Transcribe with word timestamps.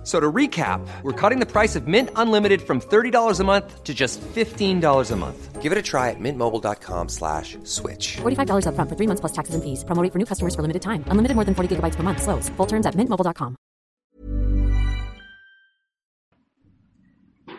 F- 0.00 0.06
So 0.06 0.18
to 0.18 0.32
recap, 0.32 0.80
we're 1.02 1.12
cutting 1.12 1.40
the 1.40 1.46
price 1.46 1.76
of 1.76 1.86
Mint 1.86 2.08
Unlimited 2.16 2.62
from 2.62 2.80
$30 2.80 3.38
a 3.38 3.44
month 3.44 3.84
to 3.84 3.92
just 3.92 4.18
$15 4.34 5.10
a 5.10 5.16
month. 5.16 5.60
Give 5.60 5.72
it 5.72 5.76
a 5.76 5.82
try 5.82 6.08
at 6.08 6.16
mintmobile.com 6.18 7.08
slash 7.10 7.58
switch. 7.64 8.16
$45 8.22 8.64
upfront 8.64 8.88
for 8.88 8.96
three 8.96 9.06
months 9.06 9.20
plus 9.20 9.32
taxes 9.32 9.54
and 9.54 9.62
fees. 9.62 9.84
Promo 9.84 10.02
rate 10.02 10.10
for 10.10 10.18
new 10.18 10.24
customers 10.24 10.54
for 10.54 10.62
limited 10.62 10.80
time. 10.80 11.04
Unlimited 11.08 11.34
more 11.34 11.44
than 11.44 11.54
40 11.54 11.76
gigabytes 11.76 11.96
per 11.96 12.02
month. 12.02 12.22
Slows. 12.22 12.48
Full 12.56 12.66
terms 12.66 12.86
at 12.86 12.94
mintmobile.com. 12.94 13.56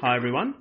Hi 0.02 0.16
everyone, 0.16 0.56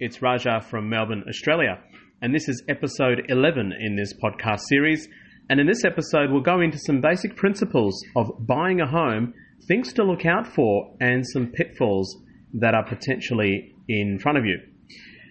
it's 0.00 0.20
Raja 0.20 0.60
from 0.68 0.88
Melbourne, 0.90 1.22
Australia, 1.28 1.78
and 2.22 2.34
this 2.34 2.48
is 2.48 2.60
episode 2.68 3.22
11 3.28 3.72
in 3.78 3.94
this 3.94 4.12
podcast 4.20 4.62
series. 4.68 5.06
And 5.50 5.58
in 5.58 5.66
this 5.66 5.84
episode, 5.84 6.30
we'll 6.30 6.42
go 6.42 6.60
into 6.60 6.78
some 6.78 7.00
basic 7.00 7.34
principles 7.34 8.00
of 8.14 8.30
buying 8.46 8.80
a 8.80 8.86
home, 8.86 9.34
things 9.66 9.92
to 9.94 10.04
look 10.04 10.24
out 10.24 10.46
for, 10.46 10.94
and 11.00 11.26
some 11.26 11.48
pitfalls 11.48 12.16
that 12.54 12.72
are 12.72 12.84
potentially 12.84 13.74
in 13.88 14.20
front 14.20 14.38
of 14.38 14.44
you. 14.44 14.60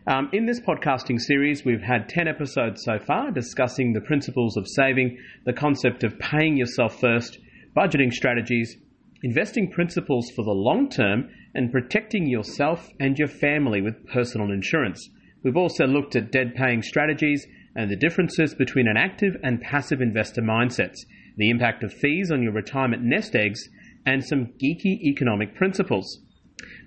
Um, 0.08 0.30
in 0.34 0.46
this 0.46 0.60
podcasting 0.60 1.22
series, 1.22 1.64
we've 1.64 1.82
had 1.82 2.10
10 2.10 2.28
episodes 2.28 2.84
so 2.84 3.00
far 3.00 3.32
discussing 3.32 3.94
the 3.94 4.02
principles 4.02 4.58
of 4.58 4.68
saving, 4.68 5.18
the 5.46 5.54
concept 5.54 6.04
of 6.04 6.20
paying 6.20 6.58
yourself 6.58 7.00
first, 7.00 7.40
budgeting 7.74 8.12
strategies, 8.12 8.76
investing 9.24 9.72
principles 9.72 10.30
for 10.36 10.44
the 10.44 10.52
long 10.52 10.90
term, 10.90 11.30
and 11.56 11.72
protecting 11.72 12.28
yourself 12.28 12.90
and 13.00 13.18
your 13.18 13.30
family 13.30 13.80
with 13.82 14.06
personal 14.08 14.52
insurance. 14.52 15.10
We've 15.44 15.56
also 15.56 15.88
looked 15.88 16.18
at 16.18 16.34
debt 16.34 16.56
paying 16.56 16.82
strategies 16.82 17.48
and 17.80 17.90
the 17.90 17.96
differences 17.96 18.54
between 18.54 18.90
an 18.90 18.98
active 18.98 19.38
and 19.42 19.62
passive 19.62 20.02
investor 20.02 20.42
mindsets, 20.42 20.98
the 21.38 21.50
impact 21.50 21.82
of 21.82 21.94
fees 21.94 22.30
on 22.30 22.44
your 22.44 22.52
retirement 22.52 23.02
nest 23.02 23.38
eggs, 23.38 23.70
and 24.06 24.22
some 24.22 24.48
geeky 24.62 25.02
economic 25.04 25.56
principles. 25.56 26.20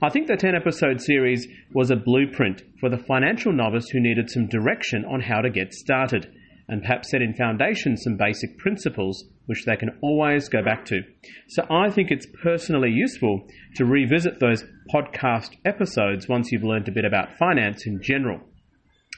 I 0.02 0.10
think 0.10 0.26
the 0.26 0.36
10 0.36 0.54
episode 0.54 1.00
series 1.00 1.48
was 1.72 1.90
a 1.90 1.96
blueprint 1.96 2.60
for 2.78 2.90
the 2.90 2.98
financial 2.98 3.54
novice 3.54 3.88
who 3.88 4.00
needed 4.00 4.28
some 4.28 4.48
direction 4.48 5.06
on 5.06 5.22
how 5.22 5.40
to 5.40 5.48
get 5.48 5.72
started, 5.72 6.30
and 6.68 6.82
perhaps 6.82 7.10
set 7.10 7.22
in 7.22 7.32
foundation 7.32 7.96
some 7.96 8.18
basic 8.18 8.58
principles 8.58 9.24
which 9.46 9.64
they 9.64 9.76
can 9.76 9.96
always 10.02 10.50
go 10.50 10.62
back 10.62 10.84
to. 10.84 11.00
So 11.48 11.66
I 11.70 11.88
think 11.88 12.10
it's 12.10 12.26
personally 12.42 12.90
useful 12.90 13.48
to 13.76 13.86
revisit 13.86 14.40
those 14.40 14.62
podcast 14.94 15.56
episodes 15.64 16.28
once 16.28 16.52
you've 16.52 16.64
learned 16.64 16.88
a 16.88 16.92
bit 16.92 17.06
about 17.06 17.38
finance 17.38 17.86
in 17.86 18.02
general. 18.02 18.42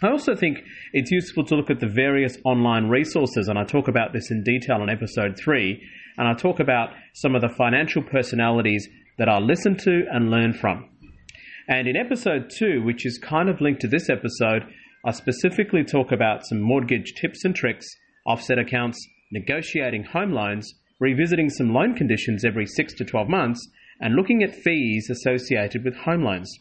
I 0.02 0.08
also 0.08 0.34
think 0.34 0.58
it's 0.92 1.10
useful 1.10 1.44
to 1.46 1.54
look 1.54 1.70
at 1.70 1.80
the 1.80 1.88
various 1.88 2.36
online 2.44 2.88
resources, 2.88 3.48
and 3.48 3.58
I 3.58 3.64
talk 3.64 3.88
about 3.88 4.12
this 4.12 4.30
in 4.30 4.42
detail 4.42 4.82
in 4.82 4.90
episode 4.90 5.38
three, 5.38 5.80
and 6.18 6.26
I 6.26 6.34
talk 6.34 6.60
about 6.60 6.90
some 7.14 7.34
of 7.34 7.42
the 7.42 7.48
financial 7.48 8.02
personalities 8.02 8.88
that 9.18 9.28
I 9.28 9.38
listen 9.38 9.76
to 9.78 10.04
and 10.10 10.30
learn 10.30 10.52
from. 10.52 10.88
And 11.68 11.88
in 11.88 11.96
episode 11.96 12.50
two, 12.50 12.82
which 12.82 13.06
is 13.06 13.18
kind 13.18 13.48
of 13.48 13.60
linked 13.60 13.80
to 13.82 13.88
this 13.88 14.10
episode, 14.10 14.64
I 15.06 15.12
specifically 15.12 15.84
talk 15.84 16.12
about 16.12 16.44
some 16.44 16.60
mortgage 16.60 17.14
tips 17.14 17.44
and 17.44 17.54
tricks, 17.54 17.86
offset 18.26 18.58
accounts, 18.58 18.98
negotiating 19.30 20.04
home 20.04 20.32
loans, 20.32 20.74
revisiting 21.00 21.48
some 21.50 21.72
loan 21.72 21.94
conditions 21.94 22.44
every 22.44 22.66
6 22.66 22.94
to 22.94 23.04
12 23.04 23.28
months, 23.28 23.66
and 24.00 24.14
looking 24.14 24.42
at 24.42 24.54
fees 24.54 25.08
associated 25.08 25.84
with 25.84 25.96
home 25.96 26.24
loans. 26.24 26.58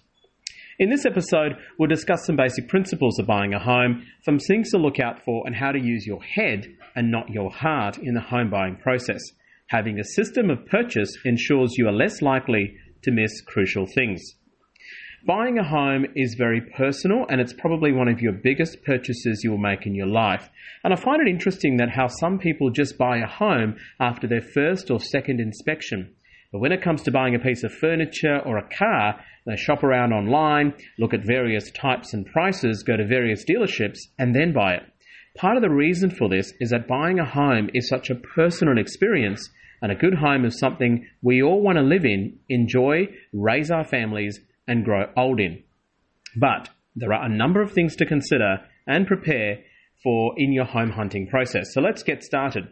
In 0.80 0.90
this 0.90 1.06
episode, 1.06 1.58
we'll 1.78 1.88
discuss 1.88 2.26
some 2.26 2.36
basic 2.36 2.68
principles 2.68 3.20
of 3.20 3.28
buying 3.28 3.54
a 3.54 3.60
home, 3.60 4.08
some 4.24 4.40
things 4.40 4.72
to 4.72 4.80
look 4.80 5.00
out 5.00 5.23
for, 5.23 5.44
and 5.45 5.56
how 5.56 5.72
to 5.72 5.80
use 5.80 6.08
your 6.08 6.23
head 6.23 6.66
and 6.95 7.11
not 7.11 7.30
your 7.30 7.52
heart 7.52 8.00
in 8.00 8.16
the 8.16 8.22
home 8.22 8.50
buying 8.50 8.78
process. 8.78 9.22
Having 9.67 10.00
a 10.00 10.04
system 10.04 10.50
of 10.50 10.66
purchase 10.66 11.16
ensures 11.26 11.78
you 11.78 11.88
are 11.88 11.94
less 11.94 12.23
likely 12.23 12.76
to 13.04 13.12
miss 13.12 13.42
crucial 13.42 13.86
things. 13.86 14.22
Buying 15.28 15.60
a 15.60 15.64
home 15.64 16.08
is 16.16 16.33
very 16.33 16.60
personal 16.60 17.26
and 17.30 17.39
it's 17.39 17.54
probably 17.54 17.92
one 17.92 18.08
of 18.08 18.20
your 18.20 18.33
biggest 18.33 18.83
purchases 18.83 19.42
you 19.44 19.52
will 19.52 19.60
make 19.60 19.86
in 19.86 19.94
your 19.94 20.08
life. 20.08 20.50
And 20.83 20.92
I 20.92 20.95
find 20.95 21.22
it 21.22 21.30
interesting 21.30 21.78
that 21.78 21.92
how 21.92 22.08
some 22.08 22.39
people 22.39 22.72
just 22.72 22.98
buy 22.98 23.20
a 23.20 23.28
home 23.28 23.76
after 24.00 24.28
their 24.28 24.42
first 24.42 24.89
or 24.89 25.00
second 25.00 25.39
inspection. 25.39 26.16
But 26.53 26.59
when 26.59 26.71
it 26.71 26.83
comes 26.83 27.02
to 27.02 27.11
buying 27.11 27.33
a 27.33 27.39
piece 27.39 27.64
of 27.64 27.73
furniture 27.73 28.37
or 28.45 28.59
a 28.59 28.69
car, 28.69 29.19
they 29.47 29.58
shop 29.58 29.83
around 29.83 30.14
online, 30.14 30.75
look 30.99 31.11
at 31.11 31.25
various 31.25 31.71
types 31.71 32.14
and 32.14 32.27
prices, 32.27 32.83
go 32.83 32.95
to 32.95 33.08
various 33.08 33.43
dealerships, 33.43 33.97
and 34.19 34.36
then 34.36 34.53
buy 34.53 34.75
it. 34.75 34.83
Part 35.36 35.58
of 35.58 35.64
the 35.64 35.71
reason 35.71 36.11
for 36.11 36.30
this 36.30 36.53
is 36.59 36.69
that 36.69 36.87
buying 36.87 37.17
a 37.17 37.25
home 37.25 37.71
is 37.73 37.89
such 37.89 38.11
a 38.11 38.15
personal 38.15 38.77
experience, 38.77 39.49
and 39.81 39.91
a 39.91 39.95
good 39.95 40.14
home 40.14 40.45
is 40.45 40.59
something 40.59 41.08
we 41.23 41.41
all 41.41 41.59
want 41.59 41.80
to 41.80 41.83
live 41.83 42.05
in, 42.05 42.37
enjoy, 42.47 43.08
raise 43.33 43.71
our 43.71 43.83
families, 43.83 44.39
and 44.67 44.85
grow 44.85 45.11
old 45.17 45.39
in. 45.39 45.64
But 46.35 46.70
there 46.95 47.14
are 47.14 47.25
a 47.25 47.35
number 47.35 47.64
of 47.64 47.71
things 47.71 47.95
to 47.95 48.05
consider 48.05 48.59
and 48.85 49.08
prepare 49.08 49.64
for 50.03 50.35
in 50.37 50.53
your 50.53 50.65
home 50.65 50.91
hunting 50.91 51.27
process. 51.27 51.73
So 51.73 51.81
let's 51.81 52.03
get 52.03 52.23
started. 52.23 52.67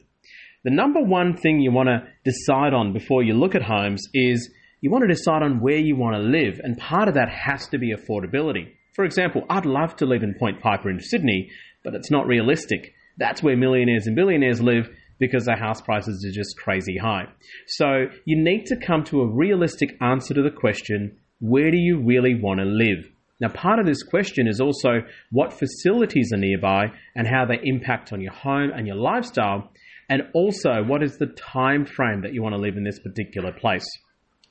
The 0.63 0.71
number 0.71 1.01
one 1.01 1.35
thing 1.35 1.59
you 1.59 1.71
want 1.71 1.89
to 1.89 2.07
decide 2.23 2.73
on 2.73 2.93
before 2.93 3.23
you 3.23 3.33
look 3.33 3.55
at 3.55 3.63
homes 3.63 4.07
is 4.13 4.49
you 4.79 4.91
want 4.91 5.03
to 5.03 5.13
decide 5.13 5.41
on 5.41 5.59
where 5.59 5.77
you 5.77 5.95
want 5.95 6.15
to 6.15 6.21
live, 6.21 6.59
and 6.63 6.77
part 6.77 7.07
of 7.07 7.15
that 7.15 7.29
has 7.29 7.67
to 7.69 7.79
be 7.79 7.95
affordability. 7.95 8.73
For 8.93 9.03
example, 9.03 9.43
I'd 9.49 9.65
love 9.65 9.95
to 9.97 10.05
live 10.05 10.21
in 10.21 10.35
Point 10.37 10.61
Piper 10.61 10.89
in 10.89 10.99
Sydney, 10.99 11.49
but 11.83 11.95
it's 11.95 12.11
not 12.11 12.27
realistic. 12.27 12.93
That's 13.17 13.41
where 13.41 13.57
millionaires 13.57 14.05
and 14.05 14.15
billionaires 14.15 14.61
live 14.61 14.89
because 15.19 15.45
their 15.45 15.57
house 15.57 15.81
prices 15.81 16.25
are 16.25 16.31
just 16.31 16.57
crazy 16.57 16.97
high. 16.97 17.27
So 17.67 18.07
you 18.25 18.35
need 18.35 18.65
to 18.67 18.75
come 18.75 19.03
to 19.05 19.21
a 19.21 19.27
realistic 19.27 19.95
answer 20.01 20.33
to 20.33 20.41
the 20.41 20.51
question 20.51 21.17
where 21.39 21.71
do 21.71 21.77
you 21.77 21.99
really 21.99 22.35
want 22.35 22.59
to 22.59 22.65
live? 22.65 23.09
Now, 23.39 23.49
part 23.49 23.79
of 23.79 23.87
this 23.87 24.03
question 24.03 24.47
is 24.47 24.61
also 24.61 25.01
what 25.31 25.53
facilities 25.53 26.31
are 26.31 26.37
nearby 26.37 26.91
and 27.15 27.27
how 27.27 27.45
they 27.45 27.59
impact 27.63 28.13
on 28.13 28.21
your 28.21 28.33
home 28.33 28.69
and 28.75 28.85
your 28.85 28.97
lifestyle, 28.97 29.71
and 30.11 30.23
also 30.33 30.83
what 30.83 31.01
is 31.01 31.17
the 31.17 31.25
time 31.25 31.85
frame 31.85 32.21
that 32.21 32.33
you 32.33 32.43
want 32.43 32.53
to 32.53 32.59
live 32.59 32.75
in 32.75 32.83
this 32.83 32.99
particular 32.99 33.53
place. 33.53 33.85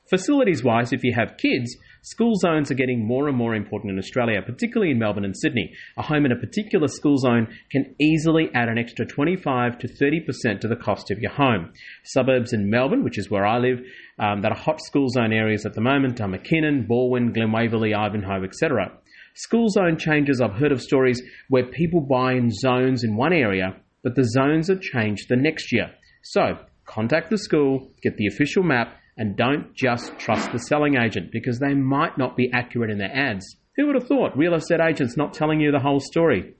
Facilities 0.08 0.64
wise, 0.64 0.90
if 0.90 1.04
you 1.04 1.12
have 1.14 1.36
kids, 1.36 1.76
school 2.02 2.34
zones 2.34 2.70
are 2.70 2.74
getting 2.74 3.06
more 3.06 3.28
and 3.28 3.36
more 3.36 3.54
important 3.54 3.92
in 3.92 3.98
Australia, 3.98 4.40
particularly 4.44 4.90
in 4.90 4.98
Melbourne 4.98 5.24
and 5.24 5.36
Sydney. 5.36 5.70
A 5.98 6.02
home 6.02 6.24
in 6.24 6.32
a 6.32 6.36
particular 6.36 6.88
school 6.88 7.18
zone 7.18 7.46
can 7.70 7.94
easily 8.00 8.48
add 8.54 8.70
an 8.70 8.78
extra 8.78 9.06
25 9.06 9.78
to 9.78 9.86
30% 9.86 10.60
to 10.60 10.66
the 10.66 10.76
cost 10.76 11.10
of 11.10 11.18
your 11.18 11.30
home. 11.30 11.72
Suburbs 12.04 12.54
in 12.54 12.70
Melbourne, 12.70 13.04
which 13.04 13.18
is 13.18 13.30
where 13.30 13.46
I 13.46 13.58
live, 13.58 13.80
um, 14.18 14.40
that 14.40 14.52
are 14.52 14.58
hot 14.58 14.80
school 14.80 15.10
zone 15.10 15.32
areas 15.32 15.66
at 15.66 15.74
the 15.74 15.82
moment 15.82 16.22
are 16.22 16.26
McKinnon, 16.26 16.88
Balwyn, 16.88 17.34
Glen 17.34 17.52
Waverley, 17.52 17.94
Ivanhoe, 17.94 18.44
etc. 18.44 18.98
School 19.34 19.68
zone 19.68 19.98
changes, 19.98 20.40
I've 20.40 20.58
heard 20.58 20.72
of 20.72 20.80
stories 20.80 21.22
where 21.50 21.66
people 21.66 22.00
buy 22.00 22.32
in 22.32 22.50
zones 22.50 23.04
in 23.04 23.14
one 23.14 23.34
area, 23.34 23.76
but 24.02 24.14
the 24.14 24.24
zones 24.24 24.70
are 24.70 24.78
changed 24.78 25.26
the 25.28 25.36
next 25.36 25.72
year. 25.72 25.90
So, 26.22 26.58
contact 26.86 27.30
the 27.30 27.38
school, 27.38 27.90
get 28.02 28.16
the 28.16 28.26
official 28.26 28.62
map, 28.62 28.96
and 29.16 29.36
don't 29.36 29.74
just 29.74 30.18
trust 30.18 30.50
the 30.52 30.58
selling 30.58 30.96
agent 30.96 31.30
because 31.32 31.58
they 31.58 31.74
might 31.74 32.16
not 32.16 32.36
be 32.36 32.50
accurate 32.52 32.90
in 32.90 32.98
their 32.98 33.14
ads. 33.14 33.44
Who 33.76 33.86
would 33.86 33.94
have 33.94 34.08
thought 34.08 34.36
real 34.36 34.54
estate 34.54 34.80
agents 34.80 35.16
not 35.16 35.34
telling 35.34 35.60
you 35.60 35.70
the 35.72 35.78
whole 35.78 36.00
story? 36.00 36.54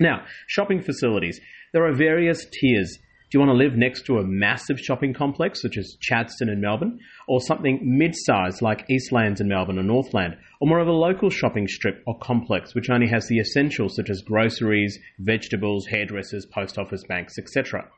Now, 0.00 0.24
shopping 0.46 0.82
facilities. 0.82 1.40
There 1.72 1.86
are 1.86 1.94
various 1.94 2.44
tiers. 2.44 2.98
Do 3.32 3.38
you 3.38 3.46
want 3.46 3.58
to 3.58 3.64
live 3.64 3.78
next 3.78 4.04
to 4.04 4.18
a 4.18 4.26
massive 4.26 4.78
shopping 4.78 5.14
complex 5.14 5.62
such 5.62 5.78
as 5.78 5.96
Chadstone 6.02 6.52
in 6.52 6.60
Melbourne, 6.60 6.98
or 7.26 7.40
something 7.40 7.80
mid-sized 7.82 8.60
like 8.60 8.86
Eastlands 8.90 9.40
in 9.40 9.48
Melbourne 9.48 9.78
or 9.78 9.82
Northland, 9.82 10.36
or 10.60 10.68
more 10.68 10.80
of 10.80 10.86
a 10.86 10.92
local 10.92 11.30
shopping 11.30 11.66
strip 11.66 12.02
or 12.06 12.18
complex 12.18 12.74
which 12.74 12.90
only 12.90 13.06
has 13.06 13.26
the 13.28 13.38
essentials 13.38 13.96
such 13.96 14.10
as 14.10 14.20
groceries, 14.20 14.98
vegetables, 15.18 15.86
hairdressers, 15.86 16.44
post 16.44 16.76
office 16.76 17.04
banks, 17.08 17.38
etc. 17.38 17.88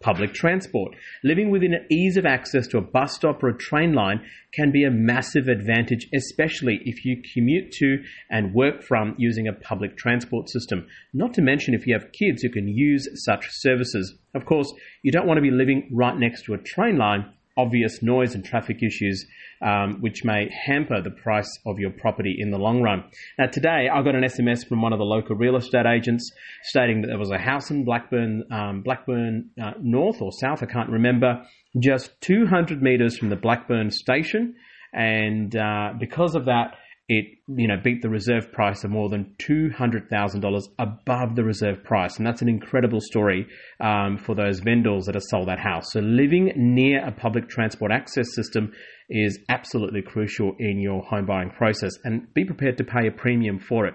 Public 0.00 0.32
transport. 0.32 0.94
Living 1.24 1.50
within 1.50 1.74
ease 1.90 2.16
of 2.16 2.24
access 2.24 2.66
to 2.68 2.78
a 2.78 2.82
bus 2.82 3.14
stop 3.14 3.42
or 3.42 3.48
a 3.48 3.58
train 3.58 3.94
line 3.94 4.20
can 4.52 4.70
be 4.70 4.84
a 4.84 4.90
massive 4.90 5.48
advantage, 5.48 6.06
especially 6.14 6.80
if 6.84 7.04
you 7.04 7.20
commute 7.34 7.72
to 7.72 8.02
and 8.30 8.54
work 8.54 8.82
from 8.82 9.14
using 9.18 9.48
a 9.48 9.52
public 9.52 9.96
transport 9.96 10.48
system. 10.48 10.86
Not 11.12 11.34
to 11.34 11.42
mention 11.42 11.74
if 11.74 11.86
you 11.86 11.94
have 11.94 12.12
kids 12.12 12.42
who 12.42 12.50
can 12.50 12.68
use 12.68 13.08
such 13.24 13.46
services. 13.50 14.16
Of 14.34 14.44
course, 14.44 14.72
you 15.02 15.10
don't 15.10 15.26
want 15.26 15.38
to 15.38 15.42
be 15.42 15.50
living 15.50 15.90
right 15.92 16.16
next 16.16 16.44
to 16.44 16.54
a 16.54 16.58
train 16.58 16.96
line 16.96 17.32
obvious 17.58 18.02
noise 18.02 18.34
and 18.34 18.44
traffic 18.44 18.82
issues, 18.82 19.26
um, 19.60 19.98
which 20.00 20.24
may 20.24 20.48
hamper 20.64 21.02
the 21.02 21.10
price 21.10 21.58
of 21.66 21.78
your 21.78 21.90
property 21.90 22.36
in 22.38 22.50
the 22.50 22.58
long 22.58 22.80
run. 22.80 23.04
Now, 23.38 23.46
today 23.46 23.88
I 23.92 24.02
got 24.02 24.14
an 24.14 24.22
SMS 24.22 24.66
from 24.66 24.80
one 24.80 24.92
of 24.92 24.98
the 24.98 25.04
local 25.04 25.36
real 25.36 25.56
estate 25.56 25.84
agents 25.84 26.30
stating 26.62 27.02
that 27.02 27.08
there 27.08 27.18
was 27.18 27.30
a 27.30 27.38
house 27.38 27.70
in 27.70 27.84
Blackburn, 27.84 28.44
um, 28.52 28.82
Blackburn 28.82 29.50
uh, 29.60 29.72
North 29.80 30.22
or 30.22 30.30
South, 30.32 30.62
I 30.62 30.66
can't 30.66 30.88
remember, 30.88 31.42
just 31.78 32.12
200 32.22 32.80
meters 32.80 33.18
from 33.18 33.28
the 33.28 33.36
Blackburn 33.36 33.90
station, 33.90 34.54
and 34.92 35.54
uh, 35.54 35.92
because 35.98 36.34
of 36.34 36.46
that, 36.46 36.76
it 37.08 37.24
you 37.48 37.66
know 37.66 37.76
beat 37.82 38.02
the 38.02 38.08
reserve 38.08 38.52
price 38.52 38.84
of 38.84 38.90
more 38.90 39.08
than 39.08 39.34
two 39.38 39.70
hundred 39.76 40.08
thousand 40.10 40.40
dollars 40.40 40.68
above 40.78 41.34
the 41.36 41.44
reserve 41.44 41.82
price, 41.82 42.18
and 42.18 42.26
that's 42.26 42.42
an 42.42 42.48
incredible 42.48 43.00
story 43.00 43.46
um, 43.80 44.18
for 44.18 44.34
those 44.34 44.60
vendors 44.60 45.06
that 45.06 45.14
have 45.14 45.24
sold 45.30 45.48
that 45.48 45.58
house. 45.58 45.86
So 45.92 46.00
living 46.00 46.52
near 46.54 47.04
a 47.06 47.12
public 47.12 47.48
transport 47.48 47.90
access 47.92 48.34
system 48.34 48.72
is 49.08 49.38
absolutely 49.48 50.02
crucial 50.02 50.54
in 50.58 50.78
your 50.80 51.02
home 51.02 51.24
buying 51.24 51.50
process, 51.50 51.92
and 52.04 52.32
be 52.34 52.44
prepared 52.44 52.76
to 52.76 52.84
pay 52.84 53.06
a 53.08 53.10
premium 53.10 53.58
for 53.58 53.86
it. 53.86 53.94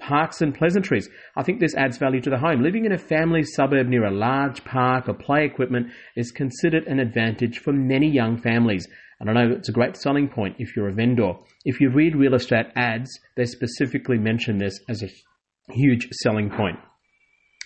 Parks 0.00 0.40
and 0.40 0.54
pleasantries. 0.54 1.08
I 1.36 1.42
think 1.42 1.60
this 1.60 1.76
adds 1.76 1.98
value 1.98 2.20
to 2.22 2.30
the 2.30 2.38
home. 2.38 2.62
Living 2.62 2.84
in 2.84 2.92
a 2.92 2.98
family 2.98 3.42
suburb 3.44 3.86
near 3.86 4.06
a 4.06 4.10
large 4.10 4.64
park 4.64 5.08
or 5.08 5.14
play 5.14 5.44
equipment 5.44 5.88
is 6.16 6.32
considered 6.32 6.86
an 6.86 6.98
advantage 6.98 7.58
for 7.58 7.72
many 7.72 8.10
young 8.10 8.40
families. 8.40 8.88
And 9.24 9.38
I 9.38 9.42
know 9.42 9.54
it's 9.56 9.70
a 9.70 9.72
great 9.72 9.96
selling 9.96 10.28
point 10.28 10.56
if 10.58 10.76
you're 10.76 10.90
a 10.90 10.92
vendor. 10.92 11.32
If 11.64 11.80
you 11.80 11.90
read 11.90 12.14
real 12.14 12.34
estate 12.34 12.66
ads, 12.76 13.10
they 13.38 13.46
specifically 13.46 14.18
mention 14.18 14.58
this 14.58 14.78
as 14.86 15.02
a 15.02 15.72
huge 15.72 16.08
selling 16.12 16.50
point. 16.50 16.76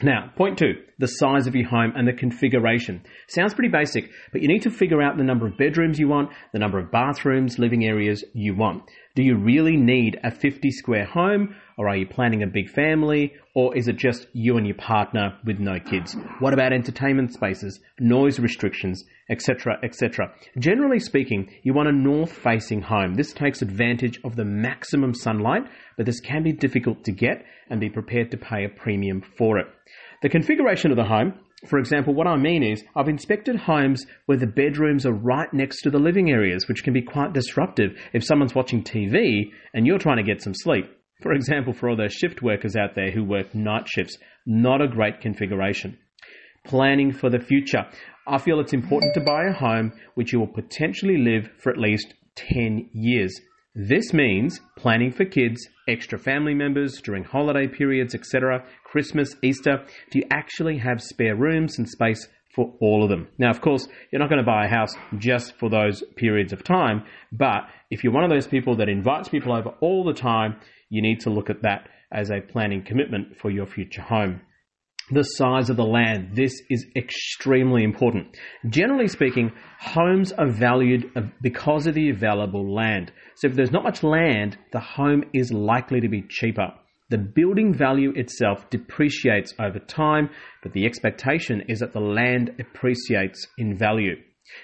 Now, 0.00 0.30
point 0.36 0.56
two, 0.58 0.74
the 1.00 1.08
size 1.08 1.48
of 1.48 1.56
your 1.56 1.68
home 1.68 1.94
and 1.96 2.06
the 2.06 2.12
configuration. 2.12 3.02
Sounds 3.28 3.54
pretty 3.54 3.70
basic, 3.70 4.08
but 4.30 4.40
you 4.40 4.46
need 4.46 4.62
to 4.62 4.70
figure 4.70 5.02
out 5.02 5.16
the 5.16 5.24
number 5.24 5.48
of 5.48 5.58
bedrooms 5.58 5.98
you 5.98 6.06
want, 6.06 6.30
the 6.52 6.60
number 6.60 6.78
of 6.78 6.92
bathrooms, 6.92 7.58
living 7.58 7.84
areas 7.84 8.22
you 8.34 8.54
want. 8.54 8.84
Do 9.18 9.24
you 9.24 9.34
really 9.34 9.76
need 9.76 10.16
a 10.22 10.30
50 10.30 10.70
square 10.70 11.04
home, 11.04 11.56
or 11.76 11.88
are 11.88 11.96
you 11.96 12.06
planning 12.06 12.44
a 12.44 12.46
big 12.46 12.70
family, 12.70 13.32
or 13.52 13.76
is 13.76 13.88
it 13.88 13.96
just 13.96 14.28
you 14.32 14.56
and 14.56 14.64
your 14.64 14.76
partner 14.76 15.36
with 15.44 15.58
no 15.58 15.80
kids? 15.80 16.16
What 16.38 16.54
about 16.54 16.72
entertainment 16.72 17.32
spaces, 17.32 17.80
noise 17.98 18.38
restrictions, 18.38 19.04
etc., 19.28 19.80
etc.? 19.82 20.32
Generally 20.60 21.00
speaking, 21.00 21.50
you 21.64 21.74
want 21.74 21.88
a 21.88 21.92
north 21.92 22.30
facing 22.30 22.80
home. 22.80 23.14
This 23.14 23.32
takes 23.32 23.60
advantage 23.60 24.20
of 24.22 24.36
the 24.36 24.44
maximum 24.44 25.14
sunlight, 25.14 25.64
but 25.96 26.06
this 26.06 26.20
can 26.20 26.44
be 26.44 26.52
difficult 26.52 27.02
to 27.02 27.10
get 27.10 27.44
and 27.70 27.80
be 27.80 27.90
prepared 27.90 28.30
to 28.30 28.36
pay 28.36 28.64
a 28.64 28.68
premium 28.68 29.20
for 29.36 29.58
it. 29.58 29.66
The 30.22 30.28
configuration 30.28 30.92
of 30.92 30.96
the 30.96 31.06
home, 31.06 31.34
for 31.66 31.78
example, 31.78 32.14
what 32.14 32.28
I 32.28 32.36
mean 32.36 32.62
is 32.62 32.84
I've 32.94 33.08
inspected 33.08 33.56
homes 33.56 34.06
where 34.26 34.38
the 34.38 34.46
bedrooms 34.46 35.04
are 35.04 35.12
right 35.12 35.52
next 35.52 35.82
to 35.82 35.90
the 35.90 35.98
living 35.98 36.30
areas, 36.30 36.68
which 36.68 36.84
can 36.84 36.92
be 36.92 37.02
quite 37.02 37.32
disruptive 37.32 37.98
if 38.12 38.24
someone's 38.24 38.54
watching 38.54 38.84
TV 38.84 39.50
and 39.74 39.86
you're 39.86 39.98
trying 39.98 40.18
to 40.18 40.22
get 40.22 40.40
some 40.40 40.54
sleep. 40.54 40.84
For 41.20 41.32
example, 41.32 41.72
for 41.72 41.88
all 41.88 41.96
those 41.96 42.12
shift 42.12 42.42
workers 42.42 42.76
out 42.76 42.94
there 42.94 43.10
who 43.10 43.24
work 43.24 43.54
night 43.56 43.88
shifts, 43.88 44.16
not 44.46 44.80
a 44.80 44.86
great 44.86 45.20
configuration. 45.20 45.98
Planning 46.64 47.12
for 47.12 47.28
the 47.28 47.40
future. 47.40 47.86
I 48.28 48.38
feel 48.38 48.60
it's 48.60 48.72
important 48.72 49.14
to 49.14 49.20
buy 49.20 49.46
a 49.46 49.52
home 49.52 49.92
which 50.14 50.32
you 50.32 50.38
will 50.38 50.46
potentially 50.46 51.16
live 51.18 51.50
for 51.60 51.72
at 51.72 51.78
least 51.78 52.14
10 52.36 52.90
years. 52.92 53.34
This 53.80 54.12
means 54.12 54.58
planning 54.74 55.12
for 55.12 55.24
kids, 55.24 55.68
extra 55.86 56.18
family 56.18 56.52
members 56.52 57.00
during 57.00 57.22
holiday 57.22 57.68
periods, 57.68 58.12
etc., 58.12 58.64
Christmas, 58.82 59.36
Easter. 59.40 59.84
Do 60.10 60.18
you 60.18 60.24
actually 60.32 60.78
have 60.78 61.00
spare 61.00 61.36
rooms 61.36 61.78
and 61.78 61.88
space 61.88 62.26
for 62.56 62.74
all 62.80 63.04
of 63.04 63.08
them? 63.08 63.28
Now, 63.38 63.50
of 63.50 63.60
course, 63.60 63.86
you're 64.10 64.18
not 64.18 64.30
going 64.30 64.44
to 64.44 64.44
buy 64.44 64.64
a 64.64 64.68
house 64.68 64.96
just 65.18 65.56
for 65.60 65.70
those 65.70 66.02
periods 66.16 66.52
of 66.52 66.64
time, 66.64 67.04
but 67.30 67.68
if 67.88 68.02
you're 68.02 68.12
one 68.12 68.24
of 68.24 68.30
those 68.30 68.48
people 68.48 68.74
that 68.78 68.88
invites 68.88 69.28
people 69.28 69.52
over 69.52 69.68
all 69.80 70.02
the 70.02 70.12
time, 70.12 70.56
you 70.90 71.00
need 71.00 71.20
to 71.20 71.30
look 71.30 71.48
at 71.48 71.62
that 71.62 71.88
as 72.10 72.32
a 72.32 72.40
planning 72.40 72.82
commitment 72.82 73.36
for 73.36 73.48
your 73.48 73.66
future 73.66 74.02
home 74.02 74.40
the 75.10 75.22
size 75.22 75.70
of 75.70 75.76
the 75.76 75.84
land. 75.84 76.34
This 76.34 76.52
is 76.70 76.86
extremely 76.96 77.84
important. 77.84 78.36
Generally 78.68 79.08
speaking, 79.08 79.52
homes 79.80 80.32
are 80.32 80.50
valued 80.50 81.10
uh, 81.16 81.22
because 81.42 81.86
of 81.86 81.94
the 81.94 82.10
available 82.10 82.74
land. 82.74 83.12
So 83.36 83.48
if 83.48 83.54
there's 83.54 83.72
not 83.72 83.84
much 83.84 84.02
land, 84.02 84.58
the 84.72 84.80
home 84.80 85.24
is 85.32 85.52
likely 85.52 86.00
to 86.00 86.08
be 86.08 86.24
cheaper. 86.28 86.68
The 87.10 87.18
building 87.18 87.72
value 87.72 88.12
itself 88.14 88.68
depreciates 88.68 89.54
over 89.58 89.78
time, 89.78 90.28
but 90.62 90.74
the 90.74 90.84
expectation 90.84 91.62
is 91.66 91.80
that 91.80 91.94
the 91.94 92.00
land 92.00 92.50
appreciates 92.60 93.46
in 93.56 93.78
value. 93.78 94.16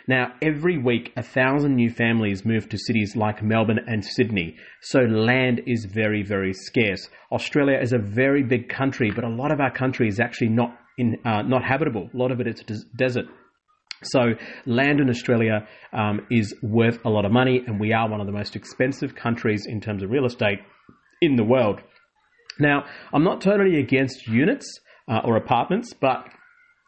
Now, 0.07 0.33
every 0.43 0.79
week, 0.79 1.13
a 1.17 1.23
thousand 1.23 1.77
new 1.77 1.91
families 1.91 2.45
move 2.45 2.69
to 2.69 2.79
cities 2.79 3.17
like 3.17 3.43
Melbourne 3.43 3.81
and 3.87 4.05
Sydney, 4.05 4.57
so 4.81 5.01
land 5.01 5.63
is 5.67 5.87
very, 5.87 6.23
very 6.23 6.53
scarce. 6.53 7.09
Australia 7.33 7.79
is 7.81 7.93
a 7.93 7.99
very 7.99 8.43
big 8.43 8.69
country, 8.69 9.11
but 9.11 9.25
a 9.25 9.29
lot 9.29 9.53
of 9.53 9.61
our 9.61 9.71
country 9.71 10.09
is 10.09 10.21
actually 10.21 10.51
not 10.51 10.79
in, 10.99 11.17
uh, 11.25 11.43
not 11.43 11.65
habitable. 11.65 12.11
A 12.13 12.17
lot 12.17 12.31
of 12.31 12.41
it 12.41 12.47
is 12.47 12.61
des- 12.61 12.89
desert. 12.97 13.27
So, 14.03 14.35
land 14.67 15.01
in 15.01 15.09
Australia 15.09 15.67
um, 15.93 16.27
is 16.31 16.55
worth 16.63 16.99
a 17.05 17.09
lot 17.09 17.25
of 17.25 17.33
money, 17.33 17.63
and 17.67 17.81
we 17.81 17.93
are 17.93 18.09
one 18.09 18.21
of 18.21 18.27
the 18.27 18.33
most 18.33 18.55
expensive 18.55 19.15
countries 19.15 19.65
in 19.67 19.81
terms 19.81 20.03
of 20.03 20.11
real 20.11 20.27
estate 20.27 20.59
in 21.23 21.37
the 21.37 21.45
world. 21.45 21.81
Now, 22.59 22.85
I'm 23.13 23.25
not 23.25 23.41
totally 23.41 23.81
against 23.81 24.27
units 24.27 24.67
uh, 25.09 25.21
or 25.25 25.37
apartments, 25.37 25.95
but 25.95 26.29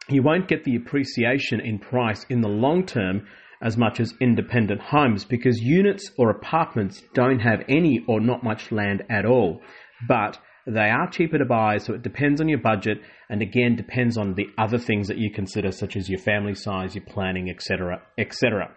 you 0.09 0.23
won't 0.23 0.47
get 0.47 0.63
the 0.63 0.75
appreciation 0.75 1.59
in 1.59 1.79
price 1.79 2.25
in 2.29 2.41
the 2.41 2.47
long 2.47 2.85
term 2.85 3.27
as 3.61 3.77
much 3.77 3.99
as 3.99 4.13
independent 4.21 4.81
homes 4.81 5.25
because 5.25 5.59
units 5.59 6.11
or 6.17 6.29
apartments 6.29 7.01
don't 7.13 7.39
have 7.39 7.63
any 7.67 8.03
or 8.07 8.19
not 8.19 8.43
much 8.43 8.71
land 8.71 9.03
at 9.09 9.25
all. 9.25 9.61
But 10.07 10.37
they 10.65 10.89
are 10.89 11.09
cheaper 11.09 11.37
to 11.37 11.45
buy, 11.45 11.77
so 11.77 11.93
it 11.93 12.03
depends 12.03 12.39
on 12.39 12.49
your 12.49 12.59
budget 12.59 12.99
and 13.29 13.41
again 13.41 13.75
depends 13.75 14.17
on 14.17 14.35
the 14.35 14.47
other 14.57 14.77
things 14.77 15.07
that 15.07 15.17
you 15.17 15.31
consider, 15.31 15.71
such 15.71 15.95
as 15.95 16.09
your 16.09 16.19
family 16.19 16.55
size, 16.55 16.95
your 16.95 17.05
planning, 17.05 17.49
etc. 17.49 18.01
etc. 18.17 18.69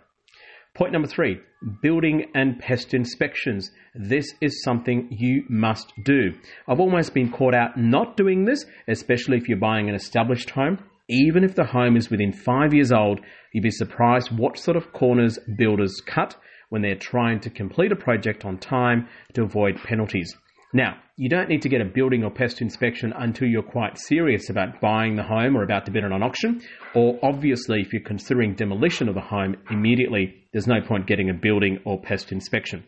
Point 0.75 0.93
number 0.93 1.09
three 1.09 1.41
building 1.83 2.25
and 2.35 2.59
pest 2.59 2.95
inspections. 2.95 3.71
This 3.95 4.33
is 4.41 4.63
something 4.63 5.09
you 5.11 5.45
must 5.49 5.93
do. 6.05 6.33
I've 6.67 6.81
almost 6.81 7.13
been 7.13 7.31
caught 7.31 7.55
out 7.55 7.77
not 7.77 8.17
doing 8.17 8.47
this, 8.47 8.65
especially 8.89 9.37
if 9.37 9.49
you're 9.49 9.59
buying 9.59 9.89
an 9.89 9.95
established 9.95 10.51
home 10.51 10.79
even 11.11 11.45
if 11.45 11.55
the 11.55 11.65
home 11.65 11.97
is 11.97 12.11
within 12.11 12.33
five 12.33 12.73
years 12.73 12.93
old, 12.93 13.21
you'd 13.53 13.63
be 13.63 13.71
surprised 13.71 14.31
what 14.31 14.59
sort 14.59 14.77
of 14.77 14.93
corners 14.93 15.39
builders 15.59 16.01
cut 16.07 16.37
when 16.69 16.83
they're 16.83 16.95
trying 16.95 17.41
to 17.41 17.51
complete 17.51 17.93
a 17.93 17.97
project 17.97 18.45
on 18.45 18.57
time 18.57 19.09
to 19.35 19.43
avoid 19.43 19.77
penalties. 19.83 20.35
Now, 20.73 20.99
you 21.17 21.29
don't 21.29 21.49
need 21.49 21.63
to 21.63 21.69
get 21.69 21.81
a 21.81 21.85
building 21.85 22.23
or 22.23 22.31
pest 22.31 22.63
inspection 22.63 23.13
until 23.17 23.49
you're 23.49 23.63
quite 23.63 23.99
serious 23.99 24.49
about 24.51 24.81
buying 24.81 25.17
the 25.17 25.25
home 25.25 25.57
or 25.57 25.65
about 25.65 25.85
to 25.87 25.91
bid 25.91 26.05
on 26.05 26.23
auction, 26.23 26.63
or 26.95 27.19
obviously 27.25 27.81
if 27.81 27.93
you're 27.93 28.03
considering 28.03 28.55
demolition 28.55 29.09
of 29.09 29.17
the 29.17 29.21
home 29.21 29.57
immediately, 29.69 30.35
there's 30.53 30.69
no 30.69 30.81
point 30.81 31.09
getting 31.09 31.29
a 31.29 31.35
building 31.35 31.81
or 31.85 32.01
pest 32.01 32.31
inspection. 32.31 32.85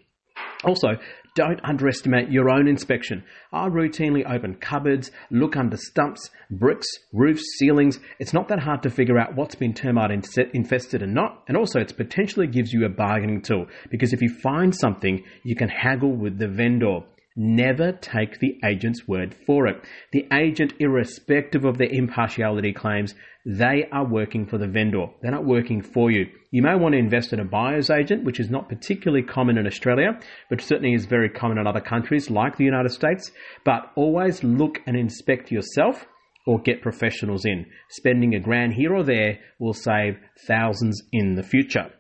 Also, 0.65 0.91
don't 1.35 1.61
underestimate 1.65 2.31
your 2.31 2.51
own 2.51 2.69
inspection. 2.69 3.25
I 3.53 3.69
routinely 3.69 4.29
open 4.31 4.57
cupboards, 4.57 5.11
look 5.31 5.57
under 5.57 5.77
stumps, 5.77 6.31
bricks, 6.51 6.87
roofs, 7.13 7.43
ceilings. 7.59 7.99
It's 8.19 8.35
not 8.35 8.49
that 8.49 8.59
hard 8.59 8.83
to 8.83 8.91
figure 8.91 9.19
out 9.19 9.35
what's 9.35 9.55
been 9.55 9.73
termite 9.73 10.11
infested 10.11 11.03
and 11.03 11.15
not. 11.15 11.43
And 11.49 11.57
also, 11.57 11.81
it 11.81 11.97
potentially 11.97 12.47
gives 12.47 12.73
you 12.73 12.85
a 12.85 12.91
bargaining 12.91 13.43
tool 13.43 13.67
because 13.91 14.13
if 14.13 14.21
you 14.21 14.29
find 14.43 14.75
something, 14.75 15.25
you 15.43 15.57
can 15.57 15.69
haggle 15.69 16.15
with 16.15 16.39
the 16.39 16.49
vendor. 16.49 17.01
Never 17.35 17.93
take 17.93 18.39
the 18.39 18.59
agent's 18.65 19.09
word 19.09 19.35
for 19.47 19.67
it. 19.67 19.83
The 20.13 20.27
agent, 20.33 20.75
irrespective 20.79 21.65
of 21.65 21.79
their 21.79 21.89
impartiality 21.89 22.73
claims, 22.73 23.15
they 23.45 23.89
are 23.91 24.07
working 24.07 24.47
for 24.47 24.59
the 24.59 24.69
vendor. 24.69 25.07
They're 25.21 25.31
not 25.31 25.47
working 25.47 25.83
for 25.83 26.11
you. 26.11 26.27
You 26.51 26.63
may 26.63 26.77
want 26.77 26.93
to 26.93 26.99
invest 26.99 27.33
in 27.33 27.41
a 27.41 27.45
buyer's 27.45 27.91
agent, 27.91 28.25
which 28.25 28.39
is 28.39 28.51
not 28.51 28.69
particularly 28.69 29.25
common 29.25 29.57
in 29.57 29.67
Australia, 29.67 30.21
but 30.51 30.61
certainly 30.61 30.93
is 30.93 31.07
very 31.07 31.31
common 31.31 31.59
in 31.59 31.67
other 31.67 31.81
countries 31.81 32.31
like 32.31 32.57
the 32.57 32.65
United 32.65 32.91
States. 32.91 33.33
But 33.65 33.91
always 33.97 34.45
look 34.45 34.81
and 34.87 34.97
inspect 34.97 35.51
yourself 35.51 36.07
or 36.47 36.61
get 36.61 36.83
professionals 36.83 37.45
in. 37.45 37.67
Spending 37.89 38.35
a 38.35 38.41
grand 38.41 38.75
here 38.75 38.95
or 38.95 39.03
there 39.03 39.39
will 39.59 39.75
save 39.75 40.19
thousands 40.47 41.03
in 41.13 41.35
the 41.35 41.43
future. 41.43 41.91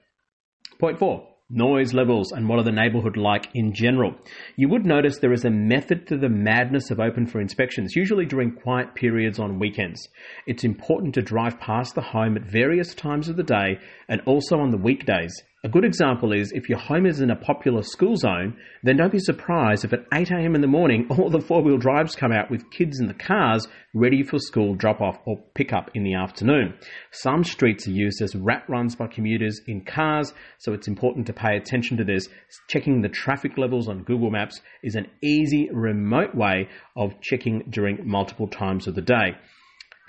Point 0.79 0.99
four 0.99 1.32
noise 1.52 1.92
levels, 1.92 2.32
and 2.32 2.49
what 2.49 2.59
are 2.59 2.64
the 2.64 2.73
neighborhood 2.73 3.16
like 3.16 3.49
in 3.54 3.75
general. 3.75 4.14
You 4.56 4.68
would 4.71 4.87
notice 4.87 5.18
there 5.18 5.32
is 5.32 5.44
a 5.44 5.50
method 5.50 6.06
to 6.09 6.16
the 6.16 6.28
madness 6.28 6.90
of 6.90 6.99
open 6.99 7.26
for 7.26 7.40
inspections, 7.40 7.94
usually 7.94 8.26
during 8.26 8.52
quiet 8.52 8.94
periods 8.94 9.38
on 9.38 9.59
weekends. 9.59 10.09
It's 10.47 10.64
important 10.64 11.14
to 11.14 11.23
drive 11.23 11.61
past 11.61 11.94
the 11.94 12.00
home 12.00 12.37
at 12.37 12.50
various 12.50 12.94
times 12.94 13.28
of 13.28 13.37
the 13.37 13.42
day 13.42 13.78
and 14.09 14.21
also 14.26 14.59
on 14.59 14.71
the 14.71 14.78
weekdays 14.78 15.42
a 15.64 15.69
good 15.69 15.85
example 15.85 16.33
is 16.33 16.50
if 16.50 16.69
your 16.69 16.78
home 16.78 17.07
is 17.07 17.21
in 17.21 17.31
a 17.31 17.37
popular 17.37 17.83
school 17.83 18.16
zone, 18.16 18.57
then 18.83 18.97
don't 18.97 19.12
be 19.12 19.21
surprised 19.21 19.85
if 19.85 19.92
at 19.92 20.11
8am 20.11 20.57
in 20.57 20.61
the 20.61 20.66
morning 20.66 21.07
all 21.09 21.31
the 21.31 21.40
four 21.40 21.62
wheel 21.62 21.78
drives 21.78 22.16
come 22.16 22.33
out 22.33 22.50
with 22.50 22.69
kids 22.73 22.99
in 22.99 23.07
the 23.07 23.14
cars 23.14 23.69
ready 23.95 24.25
for 24.25 24.40
school 24.40 24.75
drop 24.75 25.00
off 25.00 25.19
or 25.25 25.37
pick 25.54 25.73
up 25.73 25.88
in 25.95 26.02
the 26.02 26.14
afternoon. 26.14 26.75
Some 27.12 27.45
streets 27.45 27.87
are 27.87 27.92
used 27.92 28.21
as 28.21 28.35
rat 28.35 28.64
runs 28.69 28.97
by 28.97 29.07
commuters 29.07 29.61
in 29.69 29.85
cars, 29.85 30.33
so 30.59 30.73
it's 30.73 30.88
important 30.88 31.28
to 31.28 31.33
pay 31.33 31.57
attention 31.57 31.97
to 31.99 32.04
this. 32.04 32.26
Checking 32.69 33.00
the 33.00 33.09
traffic 33.09 33.57
levels 33.57 33.88
on 33.88 34.02
Google 34.02 34.33
Maps 34.33 34.61
is 34.83 34.97
an 34.97 35.07
easy 35.23 35.69
remote 35.73 36.35
way 36.35 36.69
of 36.97 37.21
checking 37.21 37.62
during 37.71 38.04
multiple 38.04 38.49
times 38.49 38.88
of 38.88 38.97
the 38.97 39.02
day. 39.02 39.37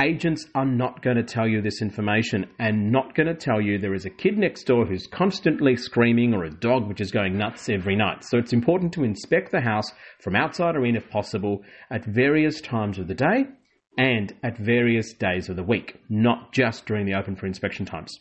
Agents 0.02 0.48
are 0.56 0.66
not 0.66 1.04
going 1.04 1.18
to 1.18 1.24
tell 1.24 1.48
you 1.48 1.62
this 1.62 1.82
information 1.82 2.48
and 2.58 2.92
not 2.92 3.14
going 3.14 3.28
to 3.28 3.36
tell 3.36 3.62
you 3.62 3.78
there 3.78 3.94
is 3.94 4.06
a 4.06 4.10
kid 4.10 4.40
next 4.40 4.64
door 4.64 4.88
who's 4.88 5.06
constantly 5.06 5.76
screaming 5.76 6.34
or 6.34 6.44
a 6.44 6.50
dog 6.50 6.88
which 6.88 7.00
is 7.00 7.12
going 7.12 7.38
nuts 7.38 7.70
every 7.70 7.96
night. 7.96 8.24
So 8.24 8.40
it's 8.40 8.54
important 8.54 8.94
to 8.94 9.04
inspect 9.04 9.52
the 9.52 9.62
house 9.62 9.92
from 10.20 10.36
outside 10.36 10.76
or 10.76 10.84
in 10.84 10.96
if 10.96 11.10
possible 11.12 11.62
at 11.92 12.06
various 12.06 12.60
times 12.60 12.98
of 12.98 13.08
the 13.08 13.14
day 13.14 13.46
and 13.96 14.34
at 14.44 14.58
various 14.58 15.14
days 15.14 15.48
of 15.48 15.58
the 15.58 15.64
week, 15.64 16.00
not 16.10 16.52
just 16.54 16.88
during 16.88 17.06
the 17.06 17.14
open 17.14 17.36
for 17.36 17.46
inspection 17.46 17.86
times. 17.86 18.18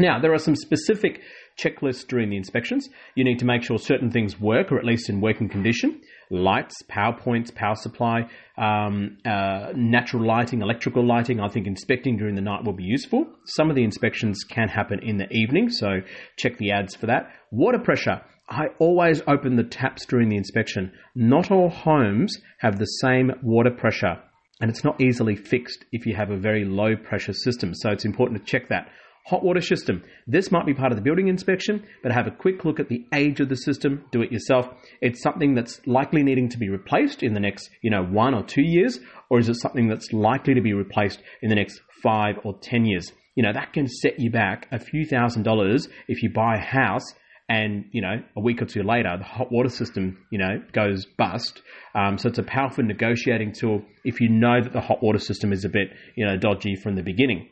Now, 0.00 0.20
there 0.20 0.32
are 0.32 0.38
some 0.38 0.56
specific 0.56 1.20
checklists 1.56 2.06
during 2.06 2.30
the 2.30 2.36
inspections. 2.36 2.88
You 3.14 3.24
need 3.24 3.38
to 3.38 3.44
make 3.44 3.62
sure 3.62 3.78
certain 3.78 4.10
things 4.10 4.40
work, 4.40 4.70
or 4.70 4.78
at 4.78 4.84
least 4.84 5.08
in 5.08 5.20
working 5.20 5.48
condition. 5.48 6.00
Lights, 6.30 6.74
power 6.88 7.16
points, 7.18 7.50
power 7.50 7.74
supply, 7.74 8.28
um, 8.56 9.16
uh, 9.24 9.72
natural 9.74 10.26
lighting, 10.26 10.60
electrical 10.60 11.04
lighting. 11.06 11.40
I 11.40 11.48
think 11.48 11.66
inspecting 11.66 12.16
during 12.16 12.34
the 12.34 12.42
night 12.42 12.64
will 12.64 12.74
be 12.74 12.84
useful. 12.84 13.26
Some 13.44 13.70
of 13.70 13.76
the 13.76 13.84
inspections 13.84 14.44
can 14.44 14.68
happen 14.68 15.00
in 15.02 15.16
the 15.16 15.30
evening, 15.32 15.70
so 15.70 16.00
check 16.36 16.58
the 16.58 16.72
ads 16.72 16.94
for 16.94 17.06
that. 17.06 17.30
Water 17.50 17.78
pressure. 17.78 18.20
I 18.50 18.68
always 18.78 19.20
open 19.26 19.56
the 19.56 19.64
taps 19.64 20.06
during 20.06 20.28
the 20.28 20.36
inspection. 20.36 20.92
Not 21.14 21.50
all 21.50 21.68
homes 21.68 22.36
have 22.60 22.78
the 22.78 22.86
same 22.86 23.32
water 23.42 23.70
pressure, 23.70 24.18
and 24.60 24.70
it's 24.70 24.84
not 24.84 25.00
easily 25.00 25.36
fixed 25.36 25.84
if 25.92 26.06
you 26.06 26.14
have 26.14 26.30
a 26.30 26.36
very 26.38 26.64
low 26.64 26.96
pressure 26.96 27.34
system, 27.34 27.74
so 27.74 27.90
it's 27.90 28.06
important 28.06 28.40
to 28.40 28.50
check 28.50 28.68
that. 28.68 28.88
Hot 29.28 29.44
water 29.44 29.60
system. 29.60 30.02
This 30.26 30.50
might 30.50 30.64
be 30.64 30.72
part 30.72 30.90
of 30.90 30.96
the 30.96 31.02
building 31.02 31.28
inspection, 31.28 31.84
but 32.02 32.12
have 32.12 32.26
a 32.26 32.30
quick 32.30 32.64
look 32.64 32.80
at 32.80 32.88
the 32.88 33.04
age 33.12 33.40
of 33.40 33.50
the 33.50 33.56
system. 33.56 34.04
Do 34.10 34.22
it 34.22 34.32
yourself. 34.32 34.66
It's 35.02 35.22
something 35.22 35.54
that's 35.54 35.86
likely 35.86 36.22
needing 36.22 36.48
to 36.48 36.58
be 36.58 36.70
replaced 36.70 37.22
in 37.22 37.34
the 37.34 37.40
next, 37.40 37.68
you 37.82 37.90
know, 37.90 38.02
one 38.02 38.32
or 38.32 38.42
two 38.42 38.62
years, 38.62 38.98
or 39.28 39.38
is 39.38 39.50
it 39.50 39.56
something 39.56 39.86
that's 39.86 40.14
likely 40.14 40.54
to 40.54 40.62
be 40.62 40.72
replaced 40.72 41.20
in 41.42 41.50
the 41.50 41.56
next 41.56 41.78
five 42.02 42.36
or 42.42 42.54
ten 42.58 42.86
years? 42.86 43.12
You 43.34 43.42
know, 43.42 43.52
that 43.52 43.74
can 43.74 43.86
set 43.86 44.18
you 44.18 44.30
back 44.30 44.66
a 44.72 44.78
few 44.78 45.04
thousand 45.04 45.42
dollars 45.42 45.88
if 46.08 46.22
you 46.22 46.30
buy 46.30 46.54
a 46.54 46.64
house 46.64 47.04
and 47.50 47.84
you 47.92 48.00
know 48.00 48.22
a 48.36 48.40
week 48.40 48.60
or 48.60 48.66
two 48.66 48.82
later 48.82 49.16
the 49.16 49.24
hot 49.24 49.50
water 49.50 49.70
system 49.70 50.18
you 50.30 50.38
know 50.38 50.62
goes 50.72 51.06
bust 51.16 51.62
um, 51.94 52.18
so 52.18 52.28
it's 52.28 52.38
a 52.38 52.42
powerful 52.42 52.84
negotiating 52.84 53.54
tool 53.58 53.82
if 54.04 54.20
you 54.20 54.28
know 54.28 54.60
that 54.62 54.74
the 54.74 54.82
hot 54.82 55.02
water 55.02 55.18
system 55.18 55.50
is 55.50 55.64
a 55.64 55.68
bit 55.70 55.88
you 56.14 56.26
know 56.26 56.36
dodgy 56.36 56.76
from 56.76 56.94
the 56.94 57.02
beginning 57.02 57.48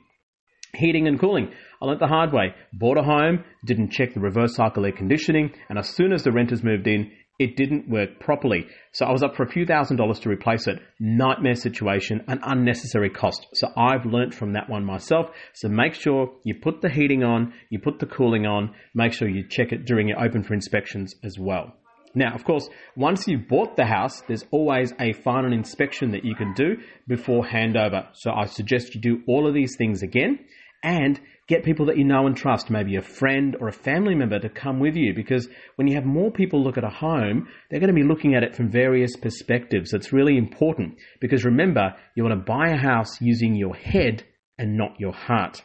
heating 0.76 1.08
and 1.08 1.18
cooling 1.18 1.50
I 1.80 1.84
learnt 1.84 2.00
the 2.00 2.06
hard 2.06 2.32
way. 2.32 2.54
Bought 2.72 2.98
a 2.98 3.02
home, 3.02 3.44
didn't 3.64 3.92
check 3.92 4.14
the 4.14 4.20
reverse 4.20 4.54
cycle 4.54 4.86
air 4.86 4.92
conditioning, 4.92 5.52
and 5.68 5.78
as 5.78 5.88
soon 5.90 6.12
as 6.12 6.22
the 6.22 6.32
renters 6.32 6.64
moved 6.64 6.86
in, 6.86 7.10
it 7.38 7.54
didn't 7.54 7.90
work 7.90 8.18
properly. 8.18 8.66
So 8.92 9.04
I 9.04 9.12
was 9.12 9.22
up 9.22 9.36
for 9.36 9.42
a 9.42 9.50
few 9.50 9.66
thousand 9.66 9.98
dollars 9.98 10.20
to 10.20 10.30
replace 10.30 10.66
it. 10.66 10.80
Nightmare 10.98 11.54
situation, 11.54 12.24
an 12.28 12.40
unnecessary 12.42 13.10
cost. 13.10 13.46
So 13.52 13.68
I've 13.76 14.06
learnt 14.06 14.32
from 14.32 14.54
that 14.54 14.70
one 14.70 14.86
myself. 14.86 15.26
So 15.52 15.68
make 15.68 15.92
sure 15.92 16.32
you 16.44 16.54
put 16.54 16.80
the 16.80 16.88
heating 16.88 17.22
on, 17.22 17.52
you 17.68 17.78
put 17.78 17.98
the 17.98 18.06
cooling 18.06 18.46
on, 18.46 18.74
make 18.94 19.12
sure 19.12 19.28
you 19.28 19.46
check 19.46 19.72
it 19.72 19.84
during 19.84 20.08
your 20.08 20.24
open 20.24 20.44
for 20.44 20.54
inspections 20.54 21.14
as 21.22 21.38
well. 21.38 21.74
Now, 22.14 22.34
of 22.34 22.44
course, 22.44 22.66
once 22.96 23.28
you've 23.28 23.46
bought 23.46 23.76
the 23.76 23.84
house, 23.84 24.22
there's 24.22 24.46
always 24.50 24.94
a 24.98 25.12
final 25.12 25.52
inspection 25.52 26.12
that 26.12 26.24
you 26.24 26.34
can 26.34 26.54
do 26.54 26.78
before 27.06 27.44
handover. 27.44 28.06
So 28.14 28.30
I 28.30 28.46
suggest 28.46 28.94
you 28.94 29.02
do 29.02 29.20
all 29.28 29.46
of 29.46 29.52
these 29.52 29.76
things 29.76 30.02
again 30.02 30.38
and 30.82 31.20
get 31.48 31.64
people 31.64 31.86
that 31.86 31.96
you 31.96 32.04
know 32.04 32.26
and 32.26 32.36
trust, 32.36 32.70
maybe 32.70 32.96
a 32.96 33.02
friend 33.02 33.56
or 33.60 33.68
a 33.68 33.72
family 33.72 34.14
member 34.14 34.38
to 34.38 34.48
come 34.48 34.80
with 34.80 34.96
you 34.96 35.14
because 35.14 35.48
when 35.76 35.86
you 35.86 35.94
have 35.94 36.04
more 36.04 36.30
people 36.30 36.62
look 36.62 36.76
at 36.76 36.84
a 36.84 36.90
home, 36.90 37.48
they're 37.70 37.80
going 37.80 37.94
to 37.94 37.94
be 37.94 38.06
looking 38.06 38.34
at 38.34 38.42
it 38.42 38.56
from 38.56 38.70
various 38.70 39.16
perspectives. 39.16 39.92
It's 39.92 40.12
really 40.12 40.36
important 40.36 40.98
because 41.20 41.44
remember, 41.44 41.94
you 42.14 42.24
want 42.24 42.38
to 42.38 42.52
buy 42.52 42.70
a 42.70 42.76
house 42.76 43.20
using 43.20 43.54
your 43.54 43.74
head 43.74 44.24
and 44.58 44.76
not 44.76 44.98
your 44.98 45.12
heart. 45.12 45.62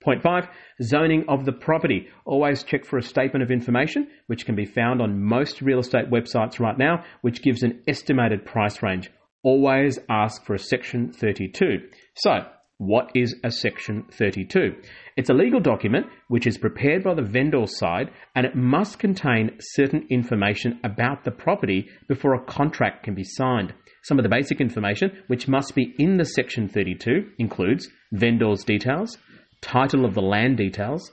Point 0.00 0.22
five, 0.22 0.46
zoning 0.80 1.24
of 1.28 1.44
the 1.44 1.52
property. 1.52 2.06
Always 2.24 2.62
check 2.62 2.84
for 2.84 2.98
a 2.98 3.02
statement 3.02 3.42
of 3.42 3.50
information, 3.50 4.08
which 4.28 4.46
can 4.46 4.54
be 4.54 4.64
found 4.64 5.02
on 5.02 5.20
most 5.20 5.60
real 5.60 5.80
estate 5.80 6.08
websites 6.08 6.60
right 6.60 6.78
now, 6.78 7.04
which 7.22 7.42
gives 7.42 7.64
an 7.64 7.82
estimated 7.88 8.44
price 8.44 8.80
range. 8.82 9.10
Always 9.42 9.98
ask 10.08 10.44
for 10.44 10.54
a 10.54 10.58
section 10.58 11.12
32. 11.12 11.88
So, 12.14 12.46
what 12.78 13.10
is 13.14 13.34
a 13.44 13.50
Section 13.50 14.04
32? 14.12 14.74
It's 15.16 15.30
a 15.30 15.34
legal 15.34 15.60
document 15.60 16.06
which 16.28 16.46
is 16.46 16.58
prepared 16.58 17.02
by 17.02 17.14
the 17.14 17.22
vendor 17.22 17.64
side 17.66 18.10
and 18.36 18.46
it 18.46 18.54
must 18.54 19.00
contain 19.00 19.56
certain 19.58 20.06
information 20.10 20.78
about 20.84 21.24
the 21.24 21.32
property 21.32 21.88
before 22.08 22.34
a 22.34 22.44
contract 22.44 23.02
can 23.02 23.14
be 23.14 23.24
signed. 23.24 23.74
Some 24.04 24.18
of 24.18 24.22
the 24.22 24.28
basic 24.28 24.60
information 24.60 25.10
which 25.26 25.48
must 25.48 25.74
be 25.74 25.92
in 25.98 26.16
the 26.16 26.24
Section 26.24 26.68
32 26.68 27.32
includes 27.38 27.88
vendor's 28.12 28.62
details, 28.62 29.18
title 29.60 30.04
of 30.04 30.14
the 30.14 30.22
land 30.22 30.56
details, 30.56 31.10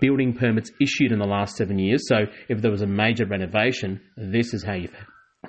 building 0.00 0.32
permits 0.32 0.70
issued 0.80 1.12
in 1.12 1.18
the 1.18 1.26
last 1.26 1.56
seven 1.56 1.78
years. 1.78 2.08
So 2.08 2.24
if 2.48 2.62
there 2.62 2.70
was 2.70 2.82
a 2.82 2.86
major 2.86 3.26
renovation, 3.26 4.00
this 4.16 4.54
is 4.54 4.64
how 4.64 4.74
you 4.74 4.88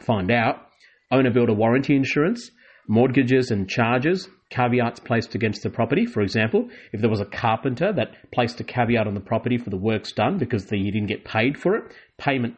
find 0.01 0.29
out. 0.29 0.67
Owner 1.11 1.31
builder 1.31 1.53
warranty 1.53 1.95
insurance, 1.95 2.51
mortgages 2.87 3.51
and 3.51 3.69
charges, 3.69 4.27
caveats 4.49 4.99
placed 4.99 5.35
against 5.35 5.63
the 5.63 5.69
property. 5.69 6.05
For 6.05 6.21
example, 6.21 6.69
if 6.91 7.01
there 7.01 7.09
was 7.09 7.21
a 7.21 7.25
carpenter 7.25 7.91
that 7.93 8.31
placed 8.31 8.59
a 8.59 8.63
caveat 8.63 9.07
on 9.07 9.13
the 9.13 9.19
property 9.19 9.57
for 9.57 9.69
the 9.69 9.77
works 9.77 10.11
done 10.11 10.37
because 10.37 10.69
he 10.69 10.91
didn't 10.91 11.07
get 11.07 11.25
paid 11.25 11.57
for 11.57 11.75
it, 11.75 11.83
payment 12.17 12.55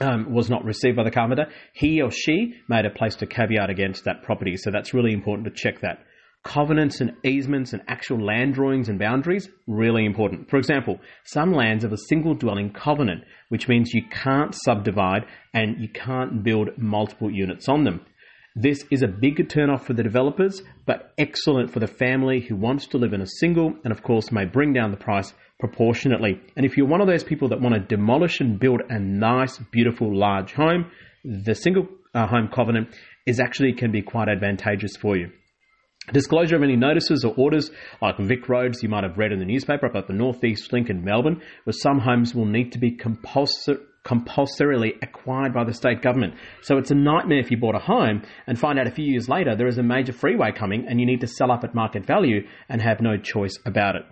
um, 0.00 0.32
was 0.32 0.48
not 0.48 0.64
received 0.64 0.96
by 0.96 1.04
the 1.04 1.10
carpenter, 1.10 1.46
he 1.74 2.00
or 2.00 2.10
she 2.10 2.54
may 2.68 2.82
have 2.82 2.94
placed 2.94 3.22
a 3.22 3.26
caveat 3.26 3.70
against 3.70 4.04
that 4.04 4.22
property. 4.22 4.56
So 4.56 4.70
that's 4.70 4.94
really 4.94 5.12
important 5.12 5.46
to 5.46 5.52
check 5.52 5.80
that. 5.80 6.04
Covenants 6.44 7.00
and 7.00 7.12
easements 7.24 7.72
and 7.72 7.82
actual 7.86 8.18
land 8.18 8.54
drawings 8.54 8.88
and 8.88 8.98
boundaries, 8.98 9.48
really 9.68 10.04
important. 10.04 10.50
For 10.50 10.56
example, 10.56 10.98
some 11.24 11.52
lands 11.52 11.84
have 11.84 11.92
a 11.92 12.08
single 12.08 12.34
dwelling 12.34 12.72
covenant, 12.72 13.22
which 13.48 13.68
means 13.68 13.94
you 13.94 14.02
can't 14.10 14.52
subdivide 14.64 15.24
and 15.54 15.80
you 15.80 15.88
can't 15.88 16.42
build 16.42 16.70
multiple 16.76 17.30
units 17.30 17.68
on 17.68 17.84
them. 17.84 18.00
This 18.54 18.84
is 18.90 19.02
a 19.02 19.08
big 19.08 19.36
turnoff 19.48 19.86
for 19.86 19.94
the 19.94 20.02
developers, 20.02 20.62
but 20.84 21.14
excellent 21.16 21.70
for 21.70 21.80
the 21.80 21.86
family 21.86 22.40
who 22.40 22.54
wants 22.54 22.86
to 22.88 22.98
live 22.98 23.14
in 23.14 23.22
a 23.22 23.26
single 23.26 23.74
and, 23.82 23.92
of 23.92 24.02
course, 24.02 24.30
may 24.30 24.44
bring 24.44 24.74
down 24.74 24.90
the 24.90 24.98
price 24.98 25.32
proportionately. 25.58 26.38
And 26.54 26.66
if 26.66 26.76
you're 26.76 26.86
one 26.86 27.00
of 27.00 27.06
those 27.06 27.24
people 27.24 27.48
that 27.48 27.62
want 27.62 27.74
to 27.74 27.80
demolish 27.80 28.40
and 28.40 28.60
build 28.60 28.82
a 28.90 28.98
nice, 28.98 29.58
beautiful, 29.70 30.14
large 30.14 30.52
home, 30.52 30.90
the 31.24 31.54
single 31.54 31.86
uh, 32.14 32.26
home 32.26 32.50
covenant 32.54 32.88
is 33.26 33.40
actually 33.40 33.72
can 33.72 33.90
be 33.90 34.02
quite 34.02 34.28
advantageous 34.28 34.96
for 34.96 35.16
you. 35.16 35.30
Disclosure 36.12 36.56
of 36.56 36.62
any 36.62 36.76
notices 36.76 37.24
or 37.24 37.32
orders, 37.38 37.70
like 38.02 38.18
Vic 38.18 38.48
Roads, 38.48 38.82
you 38.82 38.88
might 38.88 39.04
have 39.04 39.16
read 39.16 39.32
in 39.32 39.38
the 39.38 39.46
newspaper 39.46 39.86
about 39.86 40.08
the 40.08 40.12
Northeast 40.12 40.72
Link 40.72 40.90
in 40.90 41.04
Melbourne, 41.04 41.40
where 41.64 41.72
some 41.72 42.00
homes 42.00 42.34
will 42.34 42.44
need 42.44 42.72
to 42.72 42.78
be 42.78 42.90
compulsory 42.90 43.78
compulsorily 44.04 44.94
acquired 45.02 45.54
by 45.54 45.64
the 45.64 45.74
state 45.74 46.02
government. 46.02 46.34
So 46.62 46.76
it's 46.78 46.90
a 46.90 46.94
nightmare 46.94 47.38
if 47.38 47.50
you 47.50 47.56
bought 47.56 47.76
a 47.76 47.80
home 47.80 48.22
and 48.46 48.58
find 48.58 48.78
out 48.78 48.86
a 48.86 48.92
few 48.92 49.04
years 49.04 49.28
later 49.28 49.54
there 49.54 49.68
is 49.68 49.78
a 49.78 49.82
major 49.82 50.12
freeway 50.12 50.52
coming 50.52 50.86
and 50.88 50.98
you 51.00 51.06
need 51.06 51.20
to 51.20 51.26
sell 51.26 51.52
up 51.52 51.64
at 51.64 51.74
market 51.74 52.04
value 52.04 52.46
and 52.68 52.82
have 52.82 53.00
no 53.00 53.16
choice 53.16 53.56
about 53.64 53.96
it. 53.96 54.02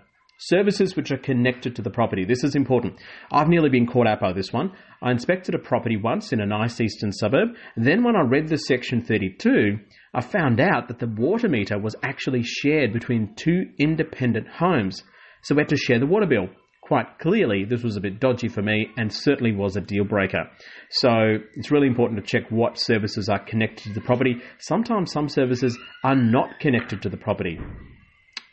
Services 0.43 0.95
which 0.95 1.11
are 1.11 1.17
connected 1.17 1.75
to 1.75 1.83
the 1.83 1.91
property. 1.91 2.25
This 2.25 2.43
is 2.43 2.55
important. 2.55 2.99
I've 3.31 3.47
nearly 3.47 3.69
been 3.69 3.85
caught 3.85 4.07
out 4.07 4.19
by 4.19 4.33
this 4.33 4.51
one. 4.51 4.71
I 4.99 5.11
inspected 5.11 5.53
a 5.53 5.59
property 5.59 5.97
once 5.97 6.33
in 6.33 6.41
a 6.41 6.47
nice 6.47 6.81
eastern 6.81 7.11
suburb. 7.11 7.49
Then 7.77 8.03
when 8.03 8.15
I 8.15 8.21
read 8.21 8.47
the 8.47 8.57
section 8.57 9.01
32, 9.01 9.77
I 10.15 10.21
found 10.21 10.59
out 10.59 10.87
that 10.87 10.97
the 10.97 11.13
water 11.15 11.47
meter 11.47 11.77
was 11.77 11.95
actually 12.01 12.41
shared 12.41 12.91
between 12.91 13.35
two 13.35 13.65
independent 13.77 14.47
homes. 14.47 15.03
So 15.43 15.53
we 15.53 15.61
had 15.61 15.69
to 15.69 15.77
share 15.77 15.99
the 15.99 16.07
water 16.07 16.25
bill 16.25 16.47
quite 16.91 17.19
clearly 17.19 17.63
this 17.63 17.83
was 17.83 17.95
a 17.95 18.01
bit 18.01 18.19
dodgy 18.19 18.49
for 18.49 18.61
me 18.61 18.89
and 18.97 19.13
certainly 19.13 19.53
was 19.53 19.77
a 19.77 19.79
deal 19.79 20.03
breaker. 20.03 20.49
So 20.89 21.37
it's 21.55 21.71
really 21.71 21.87
important 21.87 22.19
to 22.19 22.29
check 22.29 22.51
what 22.51 22.77
services 22.77 23.29
are 23.29 23.39
connected 23.39 23.83
to 23.83 23.93
the 23.93 24.01
property. 24.01 24.35
Sometimes 24.59 25.09
some 25.09 25.29
services 25.29 25.79
are 26.03 26.17
not 26.17 26.59
connected 26.59 27.01
to 27.03 27.07
the 27.07 27.15
property. 27.15 27.57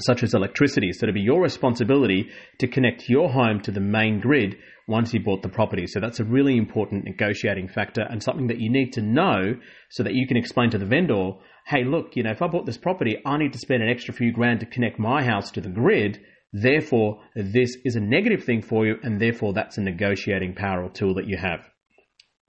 Such 0.02 0.23
as 0.23 0.35
electricity, 0.35 0.92
so 0.92 1.07
it'll 1.07 1.14
be 1.14 1.21
your 1.21 1.42
responsibility 1.42 2.28
to 2.61 2.68
connect 2.68 3.09
your 3.09 3.28
home 3.28 3.61
to 3.62 3.73
the 3.73 3.80
main 3.80 4.21
grid 4.21 4.54
once 4.87 5.12
you 5.12 5.18
bought 5.18 5.42
the 5.42 5.49
property. 5.49 5.88
So 5.88 5.99
that's 5.99 6.21
a 6.21 6.25
really 6.25 6.57
important 6.57 7.07
negotiating 7.07 7.66
factor 7.66 8.02
and 8.09 8.23
something 8.23 8.47
that 8.47 8.61
you 8.61 8.71
need 8.71 8.92
to 8.92 9.02
know 9.02 9.57
so 9.90 10.04
that 10.04 10.14
you 10.14 10.28
can 10.28 10.37
explain 10.37 10.71
to 10.71 10.78
the 10.78 10.87
vendor, 10.87 11.33
hey, 11.66 11.83
look, 11.83 12.14
you 12.14 12.23
know, 12.23 12.30
if 12.30 12.40
I 12.40 12.47
bought 12.47 12.66
this 12.66 12.78
property, 12.78 13.16
I 13.26 13.37
need 13.37 13.52
to 13.54 13.59
spend 13.59 13.83
an 13.83 13.88
extra 13.88 14.14
few 14.14 14.33
grand 14.33 14.61
to 14.61 14.66
connect 14.66 15.00
my 15.00 15.25
house 15.25 15.50
to 15.50 15.61
the 15.61 15.71
grid 15.71 16.21
Therefore, 16.52 17.21
this 17.35 17.76
is 17.85 17.97
a 17.97 18.00
negative 18.00 18.45
thing 18.45 18.62
for 18.62 18.87
you, 18.87 18.97
and 19.02 19.21
therefore 19.21 19.52
that's 19.52 19.78
a 19.78 19.83
negotiating 19.83 20.55
power 20.55 20.83
or 20.85 20.90
tool 20.90 21.14
that 21.14 21.26
you 21.26 21.37
have. 21.37 21.61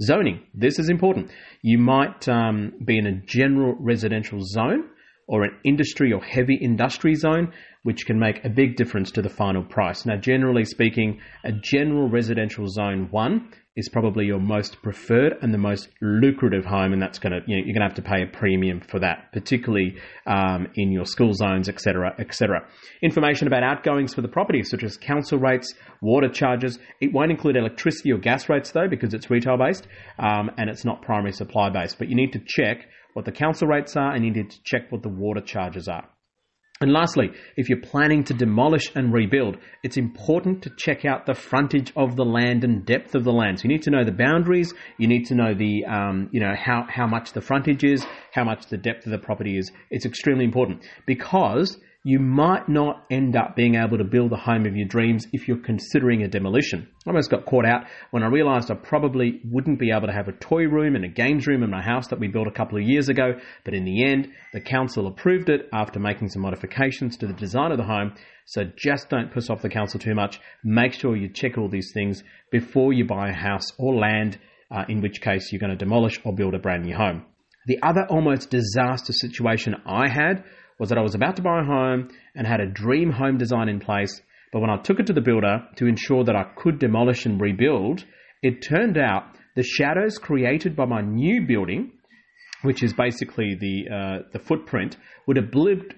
Zoning. 0.02 0.44
This 0.54 0.80
is 0.80 0.90
important. 0.90 1.32
You 1.62 1.78
might 1.78 2.28
um, 2.30 2.74
be 2.84 2.98
in 2.98 3.06
a 3.06 3.22
general 3.26 3.76
residential 3.80 4.40
zone 4.42 4.86
or 5.30 5.44
an 5.44 5.56
industry 5.64 6.12
or 6.12 6.22
heavy 6.22 6.56
industry 6.56 7.14
zone, 7.14 7.54
which 7.84 8.06
can 8.08 8.20
make 8.20 8.44
a 8.44 8.50
big 8.50 8.76
difference 8.76 9.12
to 9.12 9.22
the 9.22 9.30
final 9.30 9.64
price. 9.64 10.06
Now, 10.06 10.18
generally 10.18 10.66
speaking, 10.66 11.22
a 11.46 11.52
general 11.52 12.10
residential 12.10 12.68
zone 12.68 13.08
one 13.12 13.52
is 13.76 13.88
probably 13.88 14.26
your 14.26 14.40
most 14.40 14.82
preferred 14.82 15.36
and 15.42 15.54
the 15.54 15.58
most 15.58 15.88
lucrative 16.02 16.66
home, 16.66 16.94
and 16.94 17.02
that's 17.02 17.20
going 17.20 17.32
to 17.32 17.40
you 17.46 17.56
know, 17.56 17.64
you're 17.64 17.76
going 17.76 17.88
to 17.88 17.88
have 17.88 17.94
to 17.94 18.02
pay 18.02 18.24
a 18.24 18.26
premium 18.26 18.82
for 18.82 19.00
that, 19.00 19.32
particularly 19.32 19.96
um, 20.26 20.68
in 20.76 20.92
your 20.92 21.06
school 21.06 21.34
zones, 21.34 21.70
etc., 21.70 22.14
etc. 22.18 22.68
Information 23.04 23.46
about 23.46 23.64
outgoings 23.64 24.16
for 24.16 24.22
the 24.22 24.28
property, 24.28 24.64
such 24.64 24.84
as 24.84 24.98
council 24.98 25.38
rates, 25.38 25.74
water 26.02 26.28
charges. 26.28 26.80
It 27.00 27.14
won't 27.14 27.32
include 27.32 27.56
electricity 27.56 28.12
or 28.12 28.18
gas 28.18 28.50
rates 28.50 28.72
though, 28.72 28.90
because 28.90 29.14
it's 29.14 29.30
retail 29.30 29.58
based 29.58 29.88
um, 30.18 30.50
and 30.58 30.72
it's 30.72 30.84
not 30.84 31.04
primary 31.04 31.34
supply 31.34 31.70
based. 31.70 32.00
But 32.00 32.10
you 32.10 32.16
need 32.16 32.34
to 32.34 32.42
check 32.46 32.88
what 33.20 33.26
the 33.26 33.32
council 33.34 33.68
rates 33.68 33.98
are, 33.98 34.14
and 34.16 34.24
you 34.24 34.32
need 34.32 34.50
to 34.50 34.58
check 34.64 34.90
what 34.94 35.04
the 35.04 35.10
water 35.10 35.42
charges 35.42 35.90
are. 35.90 36.08
And 36.80 36.94
lastly, 36.94 37.32
if 37.58 37.68
you're 37.68 37.82
planning 37.82 38.24
to 38.24 38.34
demolish 38.34 38.90
and 38.96 39.12
rebuild, 39.12 39.58
it's 39.84 39.98
important 39.98 40.64
to 40.64 40.72
check 40.78 41.04
out 41.04 41.26
the 41.26 41.34
frontage 41.34 41.92
of 41.98 42.16
the 42.16 42.24
land 42.24 42.64
and 42.64 42.86
depth 42.86 43.16
of 43.16 43.26
the 43.26 43.34
land. 43.34 43.60
So 43.60 43.64
you 43.64 43.74
need 43.74 43.82
to 43.82 43.92
know 43.92 44.06
the 44.06 44.14
boundaries. 44.14 44.74
You 44.98 45.10
need 45.10 45.26
to 45.26 45.36
know 45.36 45.54
the, 45.54 45.84
um, 45.84 46.30
you 46.32 46.40
know, 46.40 46.54
how, 46.58 46.86
how 46.88 47.08
much 47.08 47.34
the 47.34 47.42
frontage 47.42 47.84
is, 47.84 48.06
how 48.32 48.46
much 48.46 48.68
the 48.68 48.78
depth 48.78 49.06
of 49.06 49.12
the 49.12 49.18
property 49.18 49.58
is. 49.58 49.70
It's 49.92 50.06
extremely 50.06 50.46
important 50.46 50.88
because 51.06 51.78
you 52.04 52.18
might 52.18 52.70
not 52.70 53.06
end 53.12 53.36
up 53.36 53.58
being 53.58 53.76
able 53.76 53.98
to 53.98 54.06
build 54.06 54.32
the 54.32 54.38
home 54.38 54.66
of 54.66 54.76
your 54.76 54.88
dreams 54.88 55.28
if 55.34 55.48
you're 55.48 55.58
considering 55.58 56.24
a 56.24 56.30
demolition. 56.30 56.88
I 57.06 57.10
almost 57.10 57.30
got 57.30 57.46
caught 57.46 57.66
out 57.66 57.86
when 58.12 58.24
I 58.24 58.28
realized 58.28 58.72
I 58.72 58.76
probably 58.76 59.42
wouldn't 59.44 59.80
be 59.80 59.92
able 59.92 60.08
to 60.08 60.14
have 60.14 60.30
a 60.30 60.34
toy 60.34 60.64
room 60.64 60.96
and 60.96 61.04
a 61.04 61.10
games 61.10 61.46
room 61.46 61.62
in 61.62 61.70
my 61.70 61.82
house 61.82 62.08
that 62.08 62.20
we 62.20 62.30
built 62.30 62.48
a 62.48 62.52
couple 62.52 62.78
of 62.78 62.88
years 62.88 63.10
ago, 63.10 63.34
but 63.66 63.74
in 63.74 63.84
the 63.84 64.06
end, 64.06 64.30
the 64.54 64.62
council 64.62 65.08
approved 65.08 65.50
it 65.50 65.68
after 65.74 66.00
making 66.00 66.30
some 66.30 66.42
modifications 66.42 67.18
to 67.18 67.28
the 67.28 67.34
design 67.34 67.72
of 67.72 67.78
the 67.78 67.84
home. 67.84 68.14
So 68.46 68.64
just 68.78 69.10
don't 69.10 69.34
piss 69.34 69.50
off 69.50 69.62
the 69.62 69.70
council 69.70 70.00
too 70.00 70.16
much. 70.16 70.40
Make 70.64 70.94
sure 70.94 71.18
you 71.18 71.28
check 71.28 71.58
all 71.58 71.70
these 71.70 71.92
things 71.94 72.24
before 72.50 72.94
you 72.94 73.06
buy 73.06 73.30
a 73.30 73.34
house 73.34 73.74
or 73.78 73.96
land, 73.96 74.40
uh, 74.72 74.86
in 74.88 75.02
which 75.02 75.20
case 75.20 75.52
you're 75.52 75.60
going 75.60 75.78
to 75.78 75.86
demolish 75.86 76.20
or 76.24 76.34
build 76.34 76.56
a 76.56 76.60
brand 76.60 76.86
new 76.86 76.96
home. 76.96 77.26
The 77.68 77.80
other 77.84 78.08
almost 78.10 78.50
disaster 78.50 79.12
situation 79.14 79.76
I 79.86 80.10
had 80.10 80.46
was 80.80 80.90
that 80.90 80.98
I 80.98 81.02
was 81.02 81.16
about 81.16 81.36
to 81.36 81.42
buy 81.42 81.62
a 81.62 81.66
home 81.66 82.10
and 82.36 82.48
had 82.48 82.62
a 82.62 82.72
dream 82.72 83.12
home 83.12 83.38
design 83.38 83.70
in 83.70 83.80
place, 83.80 84.22
but 84.52 84.62
when 84.62 84.70
I 84.70 84.78
took 84.82 85.00
it 85.00 85.08
to 85.08 85.14
the 85.14 85.22
builder 85.22 85.68
to 85.76 85.86
ensure 85.86 86.24
that 86.24 86.36
I 86.36 86.46
could 86.56 86.80
demolish 86.80 87.26
and 87.26 87.40
rebuild, 87.40 88.06
it 88.42 88.62
turned 88.62 88.98
out 88.98 89.24
the 89.56 89.64
shadows 89.64 90.18
created 90.18 90.76
by 90.76 90.86
my 90.86 91.02
new 91.02 91.46
building, 91.46 91.92
which 92.62 92.82
is 92.82 92.94
basically 92.94 93.56
the 93.56 93.94
uh, 93.94 94.30
the 94.32 94.40
footprint, 94.40 94.98
would, 95.28 95.38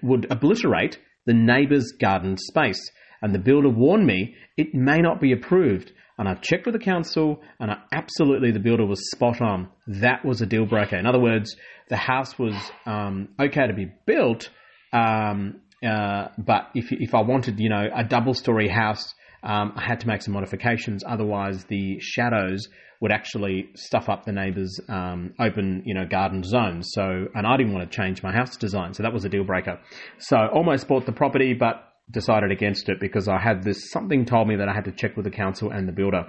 would 0.02 0.26
obliterate 0.30 0.98
the 1.26 1.34
neighbour's 1.34 1.92
garden 2.00 2.36
space. 2.36 2.90
And 3.20 3.32
the 3.32 3.38
builder 3.38 3.68
warned 3.68 4.06
me 4.06 4.34
it 4.56 4.74
may 4.74 4.98
not 4.98 5.20
be 5.20 5.32
approved. 5.32 5.92
And 6.18 6.28
I've 6.28 6.42
checked 6.42 6.66
with 6.66 6.74
the 6.74 6.84
council, 6.84 7.40
and 7.58 7.70
I, 7.70 7.76
absolutely 7.92 8.50
the 8.50 8.60
builder 8.60 8.84
was 8.84 9.10
spot 9.10 9.40
on. 9.40 9.68
That 9.86 10.24
was 10.24 10.40
a 10.40 10.46
deal 10.46 10.66
breaker. 10.66 10.96
In 10.96 11.06
other 11.06 11.20
words, 11.20 11.56
the 11.88 11.96
house 11.96 12.38
was 12.38 12.54
um, 12.84 13.28
okay 13.40 13.66
to 13.66 13.72
be 13.72 13.90
built, 14.06 14.50
um, 14.92 15.60
uh, 15.86 16.28
but 16.38 16.68
if 16.74 16.92
if 16.92 17.14
I 17.14 17.22
wanted, 17.22 17.58
you 17.58 17.68
know, 17.68 17.88
a 17.94 18.04
double 18.04 18.34
story 18.34 18.68
house, 18.68 19.14
um, 19.42 19.72
I 19.76 19.84
had 19.84 20.00
to 20.00 20.06
make 20.06 20.22
some 20.22 20.34
modifications. 20.34 21.02
Otherwise, 21.06 21.64
the 21.64 21.98
shadows 22.00 22.68
would 23.00 23.10
actually 23.10 23.68
stuff 23.74 24.08
up 24.08 24.24
the 24.24 24.32
neighbour's 24.32 24.78
um, 24.88 25.34
open, 25.40 25.82
you 25.84 25.92
know, 25.92 26.06
garden 26.06 26.44
zones. 26.44 26.90
So, 26.92 27.02
and 27.34 27.46
I 27.46 27.56
didn't 27.56 27.74
want 27.74 27.90
to 27.90 27.96
change 27.96 28.22
my 28.22 28.32
house 28.32 28.56
design, 28.56 28.94
so 28.94 29.02
that 29.02 29.12
was 29.12 29.24
a 29.24 29.28
deal 29.28 29.42
breaker. 29.42 29.80
So, 30.18 30.36
almost 30.54 30.86
bought 30.86 31.04
the 31.04 31.12
property, 31.12 31.52
but 31.52 31.82
decided 32.10 32.52
against 32.52 32.88
it 32.88 33.00
because 33.00 33.26
I 33.26 33.40
had 33.40 33.64
this 33.64 33.90
something 33.90 34.24
told 34.24 34.46
me 34.46 34.56
that 34.56 34.68
I 34.68 34.74
had 34.74 34.84
to 34.84 34.92
check 34.92 35.16
with 35.16 35.24
the 35.24 35.30
council 35.30 35.70
and 35.70 35.88
the 35.88 35.92
builder. 35.92 36.26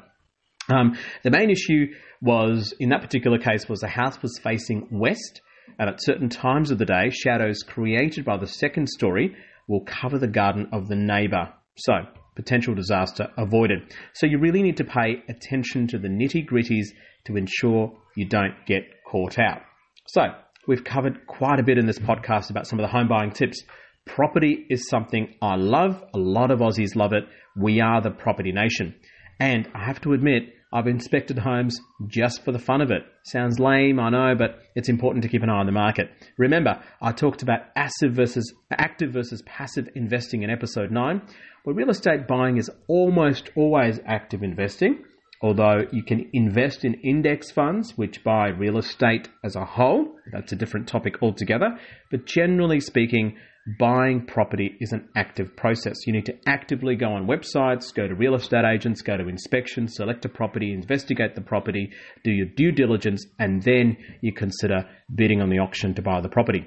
Um, 0.69 0.97
the 1.23 1.31
main 1.31 1.49
issue 1.51 1.87
was 2.21 2.73
in 2.79 2.89
that 2.89 3.01
particular 3.01 3.37
case 3.37 3.67
was 3.67 3.81
the 3.81 3.87
house 3.87 4.21
was 4.21 4.39
facing 4.41 4.87
west 4.91 5.41
and 5.79 5.89
at 5.89 6.01
certain 6.01 6.29
times 6.29 6.71
of 6.71 6.77
the 6.77 6.85
day, 6.85 7.09
shadows 7.09 7.63
created 7.63 8.25
by 8.25 8.37
the 8.37 8.47
second 8.47 8.87
story 8.87 9.35
will 9.67 9.85
cover 9.85 10.19
the 10.19 10.27
garden 10.27 10.67
of 10.71 10.87
the 10.87 10.95
neighbour. 10.95 11.53
So, 11.75 11.93
potential 12.35 12.75
disaster 12.75 13.29
avoided. 13.37 13.93
So, 14.13 14.27
you 14.27 14.39
really 14.39 14.61
need 14.61 14.77
to 14.77 14.83
pay 14.83 15.23
attention 15.29 15.87
to 15.87 15.97
the 15.97 16.09
nitty 16.09 16.47
gritties 16.47 16.87
to 17.25 17.37
ensure 17.37 17.93
you 18.15 18.27
don't 18.27 18.55
get 18.65 18.83
caught 19.09 19.39
out. 19.39 19.61
So, 20.07 20.21
we've 20.67 20.83
covered 20.83 21.25
quite 21.27 21.59
a 21.59 21.63
bit 21.63 21.77
in 21.77 21.85
this 21.85 21.99
podcast 21.99 22.49
about 22.49 22.67
some 22.67 22.79
of 22.79 22.83
the 22.83 22.91
home 22.91 23.07
buying 23.07 23.31
tips. 23.31 23.63
Property 24.05 24.65
is 24.69 24.89
something 24.89 25.33
I 25.41 25.55
love. 25.55 26.03
A 26.13 26.17
lot 26.17 26.51
of 26.51 26.59
Aussies 26.59 26.95
love 26.95 27.13
it. 27.13 27.23
We 27.55 27.79
are 27.79 28.01
the 28.01 28.11
property 28.11 28.51
nation. 28.51 28.95
And 29.39 29.67
I 29.73 29.85
have 29.85 30.01
to 30.01 30.13
admit, 30.13 30.53
I've 30.73 30.87
inspected 30.87 31.37
homes 31.37 31.79
just 32.07 32.43
for 32.43 32.51
the 32.51 32.57
fun 32.57 32.81
of 32.81 32.89
it. 32.89 33.03
Sounds 33.25 33.59
lame, 33.59 33.99
I 33.99 34.09
know, 34.09 34.33
but 34.35 34.57
it's 34.73 34.89
important 34.89 35.21
to 35.21 35.29
keep 35.29 35.43
an 35.43 35.49
eye 35.49 35.59
on 35.59 35.67
the 35.67 35.71
market. 35.71 36.09
Remember, 36.35 36.81
I 36.99 37.11
talked 37.11 37.43
about 37.43 37.59
active 37.75 38.13
versus 38.13 38.51
active 38.71 39.13
versus 39.13 39.43
passive 39.45 39.87
investing 39.93 40.41
in 40.41 40.49
episode 40.49 40.89
9, 40.89 41.21
where 41.63 41.75
real 41.75 41.91
estate 41.91 42.27
buying 42.27 42.57
is 42.57 42.71
almost 42.87 43.51
always 43.55 43.99
active 44.07 44.41
investing, 44.41 45.03
although 45.43 45.85
you 45.91 46.01
can 46.01 46.27
invest 46.33 46.83
in 46.83 46.95
index 46.95 47.51
funds 47.51 47.95
which 47.95 48.23
buy 48.23 48.47
real 48.47 48.79
estate 48.79 49.29
as 49.43 49.55
a 49.55 49.65
whole. 49.65 50.15
That's 50.31 50.53
a 50.53 50.55
different 50.55 50.87
topic 50.87 51.21
altogether, 51.21 51.77
but 52.09 52.25
generally 52.25 52.79
speaking, 52.79 53.37
buying 53.79 54.25
property 54.25 54.75
is 54.79 54.91
an 54.91 55.07
active 55.15 55.55
process. 55.55 56.05
You 56.05 56.13
need 56.13 56.25
to 56.25 56.37
actively 56.45 56.95
go 56.95 57.13
on 57.13 57.27
websites, 57.27 57.93
go 57.93 58.07
to 58.07 58.15
real 58.15 58.35
estate 58.35 58.65
agents, 58.65 59.01
go 59.01 59.15
to 59.17 59.27
inspections, 59.27 59.95
select 59.95 60.25
a 60.25 60.29
property, 60.29 60.73
investigate 60.73 61.35
the 61.35 61.41
property, 61.41 61.91
do 62.23 62.31
your 62.31 62.47
due 62.47 62.71
diligence, 62.71 63.25
and 63.39 63.63
then 63.63 63.97
you 64.21 64.33
consider 64.33 64.85
bidding 65.13 65.41
on 65.41 65.49
the 65.49 65.59
auction 65.59 65.93
to 65.95 66.01
buy 66.01 66.19
the 66.19 66.29
property. 66.29 66.65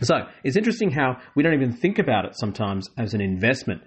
So 0.00 0.26
it's 0.42 0.56
interesting 0.56 0.90
how 0.90 1.18
we 1.36 1.42
don't 1.42 1.54
even 1.54 1.72
think 1.72 1.98
about 1.98 2.24
it 2.24 2.36
sometimes 2.36 2.88
as 2.98 3.14
an 3.14 3.20
investment, 3.20 3.82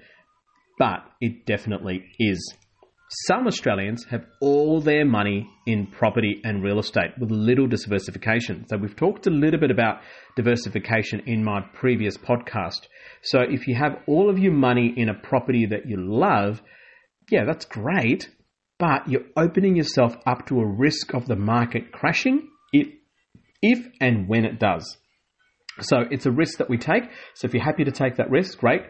but 0.78 1.00
it 1.20 1.46
definitely 1.46 2.06
is. 2.20 2.56
Some 3.10 3.48
Australians 3.48 4.04
have 4.10 4.26
all 4.42 4.82
their 4.82 5.06
money 5.06 5.50
in 5.66 5.88
property 5.88 6.42
and 6.44 6.62
real 6.62 6.78
estate 6.78 7.12
with 7.18 7.32
little 7.32 7.66
diversification. 7.66 8.66
So, 8.68 8.76
we've 8.76 8.98
talked 8.98 9.28
a 9.28 9.30
little 9.30 9.62
bit 9.62 9.72
about 9.72 10.02
diversification 10.36 11.22
in 11.26 11.42
my 11.42 11.62
previous 11.74 12.18
podcast. 12.18 12.88
So, 13.22 13.40
if 13.40 13.66
you 13.66 13.76
have 13.76 14.00
all 14.08 14.30
of 14.30 14.38
your 14.38 14.52
money 14.52 14.94
in 14.98 15.08
a 15.08 15.14
property 15.14 15.66
that 15.68 15.88
you 15.88 15.96
love, 15.98 16.62
yeah, 17.32 17.46
that's 17.46 17.64
great, 17.64 18.30
but 18.78 19.08
you're 19.08 19.28
opening 19.38 19.78
yourself 19.78 20.14
up 20.26 20.46
to 20.48 20.60
a 20.60 20.68
risk 20.68 21.14
of 21.14 21.28
the 21.28 21.38
market 21.38 21.94
crashing 21.94 22.50
if, 22.74 22.90
if 23.62 23.88
and 24.02 24.28
when 24.28 24.44
it 24.44 24.60
does. 24.60 24.98
So, 25.80 26.00
it's 26.12 26.26
a 26.26 26.32
risk 26.32 26.58
that 26.58 26.70
we 26.70 26.78
take. 26.78 27.04
So, 27.36 27.48
if 27.48 27.54
you're 27.54 27.64
happy 27.64 27.86
to 27.86 27.92
take 27.92 28.18
that 28.18 28.30
risk, 28.30 28.58
great. 28.58 28.82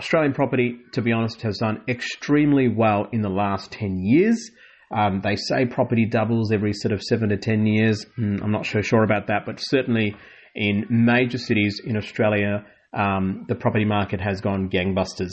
Australian 0.00 0.32
property, 0.32 0.78
to 0.92 1.02
be 1.02 1.12
honest, 1.12 1.42
has 1.42 1.58
done 1.58 1.82
extremely 1.88 2.68
well 2.68 3.08
in 3.12 3.20
the 3.20 3.28
last 3.28 3.72
10 3.72 3.98
years. 3.98 4.50
Um, 4.94 5.20
they 5.22 5.36
say 5.36 5.66
property 5.66 6.06
doubles 6.06 6.52
every 6.52 6.72
sort 6.72 6.92
of 6.92 7.02
seven 7.02 7.30
to 7.30 7.36
10 7.36 7.66
years. 7.66 8.06
Mm, 8.18 8.42
I'm 8.42 8.52
not 8.52 8.64
so 8.64 8.80
sure 8.80 9.02
about 9.02 9.26
that, 9.26 9.44
but 9.44 9.58
certainly 9.58 10.14
in 10.54 10.86
major 10.88 11.38
cities 11.38 11.80
in 11.84 11.96
Australia, 11.96 12.64
um, 12.94 13.44
the 13.48 13.54
property 13.54 13.84
market 13.84 14.20
has 14.20 14.40
gone 14.40 14.70
gangbusters. 14.70 15.32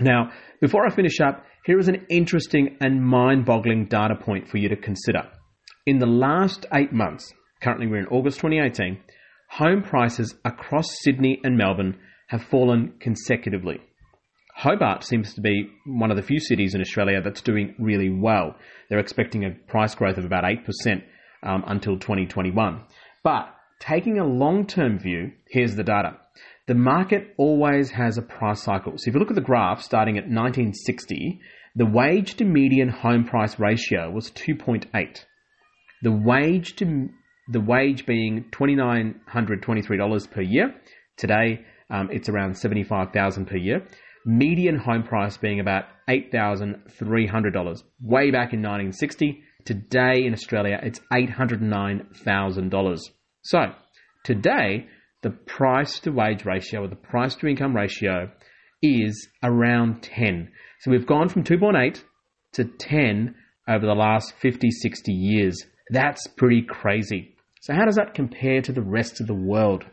Now, 0.00 0.30
before 0.60 0.84
I 0.84 0.90
finish 0.90 1.20
up, 1.20 1.44
here 1.64 1.78
is 1.78 1.88
an 1.88 2.06
interesting 2.10 2.76
and 2.80 3.02
mind 3.02 3.44
boggling 3.44 3.86
data 3.86 4.16
point 4.16 4.48
for 4.48 4.58
you 4.58 4.68
to 4.68 4.76
consider. 4.76 5.22
In 5.86 5.98
the 5.98 6.06
last 6.06 6.66
eight 6.74 6.92
months, 6.92 7.32
currently 7.62 7.86
we're 7.86 8.00
in 8.00 8.06
August 8.06 8.38
2018, 8.40 8.98
home 9.50 9.82
prices 9.82 10.34
across 10.44 10.86
Sydney 11.02 11.40
and 11.44 11.56
Melbourne 11.56 11.98
have 12.30 12.44
fallen 12.44 12.94
consecutively. 13.00 13.80
Hobart 14.54 15.02
seems 15.02 15.34
to 15.34 15.40
be 15.40 15.68
one 15.84 16.12
of 16.12 16.16
the 16.16 16.22
few 16.22 16.38
cities 16.38 16.74
in 16.74 16.80
Australia 16.80 17.20
that's 17.20 17.40
doing 17.40 17.74
really 17.78 18.08
well. 18.08 18.54
They're 18.88 19.00
expecting 19.00 19.44
a 19.44 19.50
price 19.50 19.96
growth 19.96 20.16
of 20.16 20.24
about 20.24 20.44
8% 20.44 21.02
um, 21.42 21.64
until 21.66 21.98
2021. 21.98 22.84
But 23.24 23.52
taking 23.80 24.18
a 24.18 24.24
long 24.24 24.66
term 24.66 25.00
view, 25.00 25.32
here's 25.48 25.74
the 25.74 25.82
data. 25.82 26.18
The 26.68 26.74
market 26.74 27.34
always 27.36 27.90
has 27.90 28.16
a 28.16 28.22
price 28.22 28.62
cycle. 28.62 28.92
So 28.96 29.08
if 29.08 29.14
you 29.14 29.18
look 29.18 29.30
at 29.30 29.34
the 29.34 29.40
graph 29.40 29.82
starting 29.82 30.16
at 30.16 30.24
1960, 30.24 31.40
the 31.74 31.86
wage 31.86 32.36
to 32.36 32.44
median 32.44 32.90
home 32.90 33.24
price 33.24 33.58
ratio 33.58 34.08
was 34.10 34.30
2.8. 34.30 35.24
The 36.02 36.12
wage 36.12 36.76
to 36.76 37.08
the 37.48 37.60
wage 37.60 38.06
being 38.06 38.44
$2,923 38.52 40.30
per 40.30 40.42
year. 40.42 40.74
Today, 41.16 41.64
um, 41.90 42.08
it's 42.10 42.28
around 42.28 42.56
75,000 42.56 43.46
per 43.46 43.56
year. 43.56 43.86
Median 44.26 44.76
home 44.76 45.02
price 45.02 45.36
being 45.36 45.60
about 45.60 45.84
$8,300. 46.08 47.82
Way 48.02 48.30
back 48.30 48.52
in 48.52 48.60
1960. 48.62 49.42
Today 49.64 50.24
in 50.24 50.32
Australia, 50.32 50.78
it's 50.82 51.00
$809,000. 51.12 52.98
So, 53.42 53.58
today, 54.24 54.86
the 55.22 55.30
price 55.30 56.00
to 56.00 56.10
wage 56.10 56.44
ratio 56.44 56.84
or 56.84 56.88
the 56.88 56.96
price 56.96 57.34
to 57.36 57.46
income 57.46 57.76
ratio 57.76 58.30
is 58.82 59.28
around 59.42 60.02
10. 60.02 60.50
So 60.80 60.90
we've 60.90 61.06
gone 61.06 61.28
from 61.28 61.44
2.8 61.44 62.02
to 62.54 62.64
10 62.64 63.34
over 63.68 63.86
the 63.86 63.94
last 63.94 64.32
50, 64.40 64.70
60 64.70 65.12
years. 65.12 65.62
That's 65.90 66.26
pretty 66.26 66.62
crazy. 66.62 67.36
So, 67.60 67.74
how 67.74 67.84
does 67.84 67.96
that 67.96 68.14
compare 68.14 68.62
to 68.62 68.72
the 68.72 68.82
rest 68.82 69.20
of 69.20 69.26
the 69.26 69.34
world? 69.34 69.84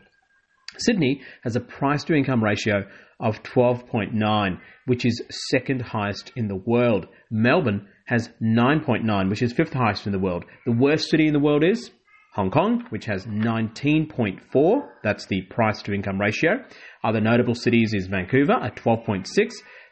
Sydney 0.80 1.22
has 1.42 1.56
a 1.56 1.60
price 1.60 2.04
to 2.04 2.14
income 2.14 2.42
ratio 2.42 2.84
of 3.20 3.42
12.9, 3.42 4.60
which 4.86 5.04
is 5.04 5.22
second 5.50 5.82
highest 5.82 6.32
in 6.36 6.48
the 6.48 6.56
world. 6.56 7.06
Melbourne 7.30 7.88
has 8.06 8.30
9.9, 8.42 9.28
which 9.28 9.42
is 9.42 9.52
fifth 9.52 9.72
highest 9.72 10.06
in 10.06 10.12
the 10.12 10.18
world. 10.18 10.44
The 10.66 10.72
worst 10.72 11.10
city 11.10 11.26
in 11.26 11.32
the 11.32 11.40
world 11.40 11.64
is 11.64 11.90
Hong 12.34 12.50
Kong, 12.50 12.84
which 12.90 13.06
has 13.06 13.26
19.4. 13.26 14.88
That's 15.02 15.26
the 15.26 15.42
price 15.42 15.82
to 15.82 15.92
income 15.92 16.20
ratio. 16.20 16.64
Other 17.02 17.20
notable 17.20 17.54
cities 17.54 17.94
is 17.94 18.06
Vancouver 18.06 18.52
at 18.52 18.76
12.6, 18.76 19.26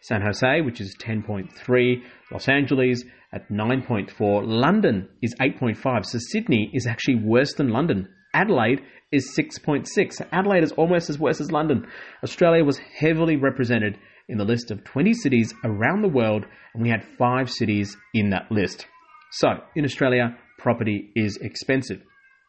San 0.02 0.22
Jose, 0.22 0.60
which 0.60 0.80
is 0.80 0.96
10.3, 1.00 2.02
Los 2.30 2.48
Angeles 2.48 3.04
at 3.32 3.50
9.4, 3.50 4.46
London 4.46 5.08
is 5.20 5.34
8.5. 5.40 6.06
So 6.06 6.18
Sydney 6.18 6.70
is 6.72 6.86
actually 6.86 7.16
worse 7.16 7.54
than 7.54 7.70
London. 7.70 8.08
Adelaide 8.32 8.82
is 9.12 9.36
6.6. 9.38 9.86
Adelaide 10.32 10.64
is 10.64 10.72
almost 10.72 11.10
as 11.10 11.18
worse 11.18 11.40
as 11.40 11.52
London. 11.52 11.86
Australia 12.22 12.64
was 12.64 12.78
heavily 12.78 13.36
represented 13.36 13.98
in 14.28 14.38
the 14.38 14.44
list 14.44 14.70
of 14.70 14.84
20 14.84 15.14
cities 15.14 15.54
around 15.64 16.02
the 16.02 16.08
world, 16.08 16.44
and 16.74 16.82
we 16.82 16.90
had 16.90 17.04
five 17.18 17.50
cities 17.50 17.96
in 18.14 18.30
that 18.30 18.50
list. 18.50 18.86
So, 19.32 19.48
in 19.74 19.84
Australia, 19.84 20.36
property 20.58 21.10
is 21.14 21.36
expensive. 21.36 22.02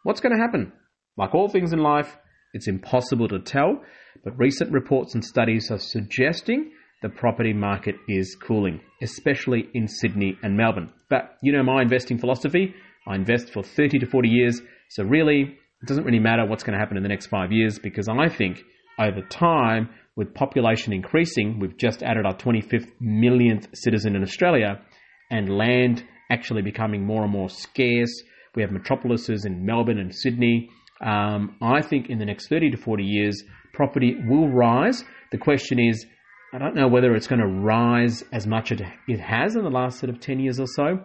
What's 0.03 0.21
going 0.21 0.35
to 0.35 0.41
happen? 0.41 0.71
Like 1.17 1.35
all 1.35 1.49
things 1.49 1.73
in 1.73 1.79
life, 1.79 2.15
it's 2.53 2.67
impossible 2.67 3.27
to 3.27 3.39
tell, 3.39 3.81
but 4.23 4.37
recent 4.37 4.71
reports 4.71 5.13
and 5.13 5.23
studies 5.23 5.69
are 5.69 5.79
suggesting 5.79 6.71
the 7.01 7.09
property 7.09 7.53
market 7.53 7.95
is 8.07 8.35
cooling, 8.35 8.81
especially 9.01 9.69
in 9.73 9.87
Sydney 9.87 10.37
and 10.41 10.57
Melbourne. 10.57 10.91
But 11.09 11.37
you 11.43 11.51
know 11.53 11.63
my 11.63 11.81
investing 11.81 12.17
philosophy. 12.17 12.73
I 13.07 13.15
invest 13.15 13.53
for 13.53 13.63
30 13.63 13.99
to 13.99 14.05
40 14.07 14.29
years, 14.29 14.61
so 14.89 15.03
really, 15.03 15.57
it 15.81 15.87
doesn't 15.87 16.05
really 16.05 16.19
matter 16.19 16.45
what's 16.45 16.63
going 16.63 16.73
to 16.73 16.79
happen 16.79 16.97
in 16.97 17.03
the 17.03 17.09
next 17.09 17.27
five 17.27 17.51
years 17.51 17.79
because 17.79 18.07
I 18.07 18.29
think 18.29 18.63
over 18.99 19.21
time, 19.21 19.89
with 20.15 20.33
population 20.33 20.93
increasing, 20.93 21.59
we've 21.59 21.77
just 21.77 22.01
added 22.01 22.25
our 22.25 22.35
25th 22.35 22.87
millionth 22.99 23.67
citizen 23.75 24.15
in 24.15 24.23
Australia, 24.23 24.81
and 25.29 25.55
land 25.55 26.03
actually 26.31 26.63
becoming 26.63 27.05
more 27.05 27.23
and 27.23 27.31
more 27.31 27.49
scarce. 27.49 28.23
We 28.55 28.63
have 28.63 28.71
metropolises 28.71 29.45
in 29.45 29.65
Melbourne 29.65 29.99
and 29.99 30.13
Sydney. 30.13 30.69
Um, 30.99 31.57
I 31.61 31.83
think 31.83 32.09
in 32.09 32.17
the 32.17 32.25
next 32.25 32.47
30 32.49 32.71
to 32.71 32.77
40 32.77 33.03
years, 33.03 33.43
property 33.73 34.15
will 34.27 34.49
rise. 34.49 35.03
The 35.31 35.37
question 35.37 35.79
is, 35.79 36.05
I 36.53 36.57
don't 36.57 36.75
know 36.75 36.87
whether 36.87 37.13
it's 37.13 37.27
going 37.27 37.41
to 37.41 37.47
rise 37.47 38.23
as 38.31 38.47
much 38.47 38.71
as 38.71 38.81
it 39.07 39.19
has 39.19 39.55
in 39.55 39.63
the 39.63 39.69
last 39.69 39.99
sort 39.99 40.09
of 40.09 40.19
10 40.19 40.39
years 40.39 40.59
or 40.59 40.65
so, 40.65 40.99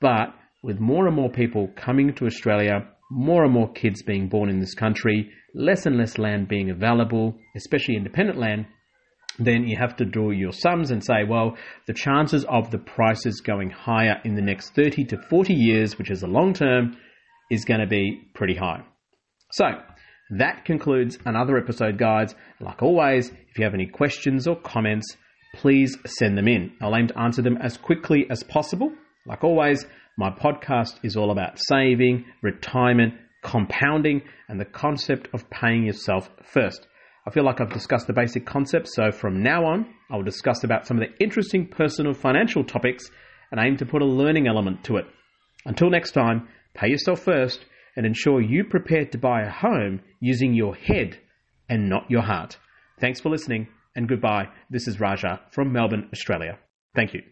but 0.00 0.34
with 0.62 0.78
more 0.78 1.08
and 1.08 1.16
more 1.16 1.30
people 1.30 1.68
coming 1.74 2.14
to 2.14 2.26
Australia, 2.26 2.86
more 3.12 3.44
and 3.44 3.52
more 3.52 3.70
kids 3.70 4.02
being 4.02 4.28
born 4.28 4.48
in 4.48 4.58
this 4.58 4.74
country, 4.74 5.30
less 5.54 5.84
and 5.84 5.98
less 5.98 6.16
land 6.16 6.48
being 6.48 6.70
available, 6.70 7.34
especially 7.54 7.96
independent 7.96 8.38
land, 8.38 8.66
then 9.38 9.66
you 9.66 9.76
have 9.78 9.96
to 9.96 10.04
draw 10.04 10.30
your 10.30 10.52
sums 10.52 10.90
and 10.90 11.04
say, 11.04 11.24
well, 11.28 11.56
the 11.86 11.94
chances 11.94 12.44
of 12.48 12.70
the 12.70 12.78
prices 12.78 13.40
going 13.40 13.70
higher 13.70 14.20
in 14.24 14.34
the 14.34 14.42
next 14.42 14.74
30 14.74 15.04
to 15.04 15.18
40 15.28 15.54
years, 15.54 15.98
which 15.98 16.10
is 16.10 16.20
the 16.20 16.26
long 16.26 16.54
term, 16.54 16.96
is 17.50 17.64
going 17.64 17.80
to 17.80 17.86
be 17.86 18.20
pretty 18.34 18.54
high. 18.54 18.82
So, 19.52 19.66
that 20.38 20.64
concludes 20.64 21.18
another 21.26 21.58
episode, 21.58 21.98
guys. 21.98 22.34
Like 22.60 22.82
always, 22.82 23.28
if 23.28 23.58
you 23.58 23.64
have 23.64 23.74
any 23.74 23.86
questions 23.86 24.46
or 24.46 24.56
comments, 24.56 25.16
please 25.54 25.96
send 26.06 26.38
them 26.38 26.48
in. 26.48 26.72
I'll 26.80 26.96
aim 26.96 27.08
to 27.08 27.18
answer 27.18 27.42
them 27.42 27.58
as 27.58 27.76
quickly 27.76 28.26
as 28.30 28.42
possible. 28.42 28.92
Like 29.26 29.44
always, 29.44 29.86
my 30.16 30.30
podcast 30.30 30.98
is 31.02 31.16
all 31.16 31.30
about 31.30 31.58
saving, 31.58 32.24
retirement, 32.42 33.14
compounding, 33.42 34.22
and 34.48 34.60
the 34.60 34.64
concept 34.64 35.28
of 35.32 35.48
paying 35.50 35.84
yourself 35.84 36.30
first. 36.44 36.86
I 37.26 37.30
feel 37.30 37.44
like 37.44 37.60
I've 37.60 37.72
discussed 37.72 38.06
the 38.06 38.12
basic 38.12 38.44
concepts, 38.44 38.94
so 38.94 39.10
from 39.10 39.42
now 39.42 39.64
on, 39.64 39.86
I 40.10 40.16
will 40.16 40.24
discuss 40.24 40.64
about 40.64 40.86
some 40.86 41.00
of 41.00 41.08
the 41.08 41.24
interesting 41.24 41.68
personal 41.68 42.14
financial 42.14 42.64
topics 42.64 43.08
and 43.50 43.60
aim 43.60 43.76
to 43.78 43.86
put 43.86 44.02
a 44.02 44.06
learning 44.06 44.48
element 44.48 44.84
to 44.84 44.96
it. 44.96 45.06
Until 45.64 45.90
next 45.90 46.12
time, 46.12 46.48
pay 46.74 46.88
yourself 46.88 47.20
first 47.20 47.64
and 47.96 48.04
ensure 48.04 48.40
you 48.40 48.64
prepared 48.64 49.12
to 49.12 49.18
buy 49.18 49.42
a 49.42 49.50
home 49.50 50.00
using 50.20 50.54
your 50.54 50.74
head 50.74 51.18
and 51.68 51.88
not 51.88 52.10
your 52.10 52.22
heart. 52.22 52.58
Thanks 53.00 53.20
for 53.20 53.30
listening 53.30 53.68
and 53.94 54.08
goodbye. 54.08 54.48
This 54.70 54.88
is 54.88 55.00
Raja 55.00 55.40
from 55.50 55.72
Melbourne, 55.72 56.08
Australia. 56.12 56.58
Thank 56.94 57.14
you. 57.14 57.31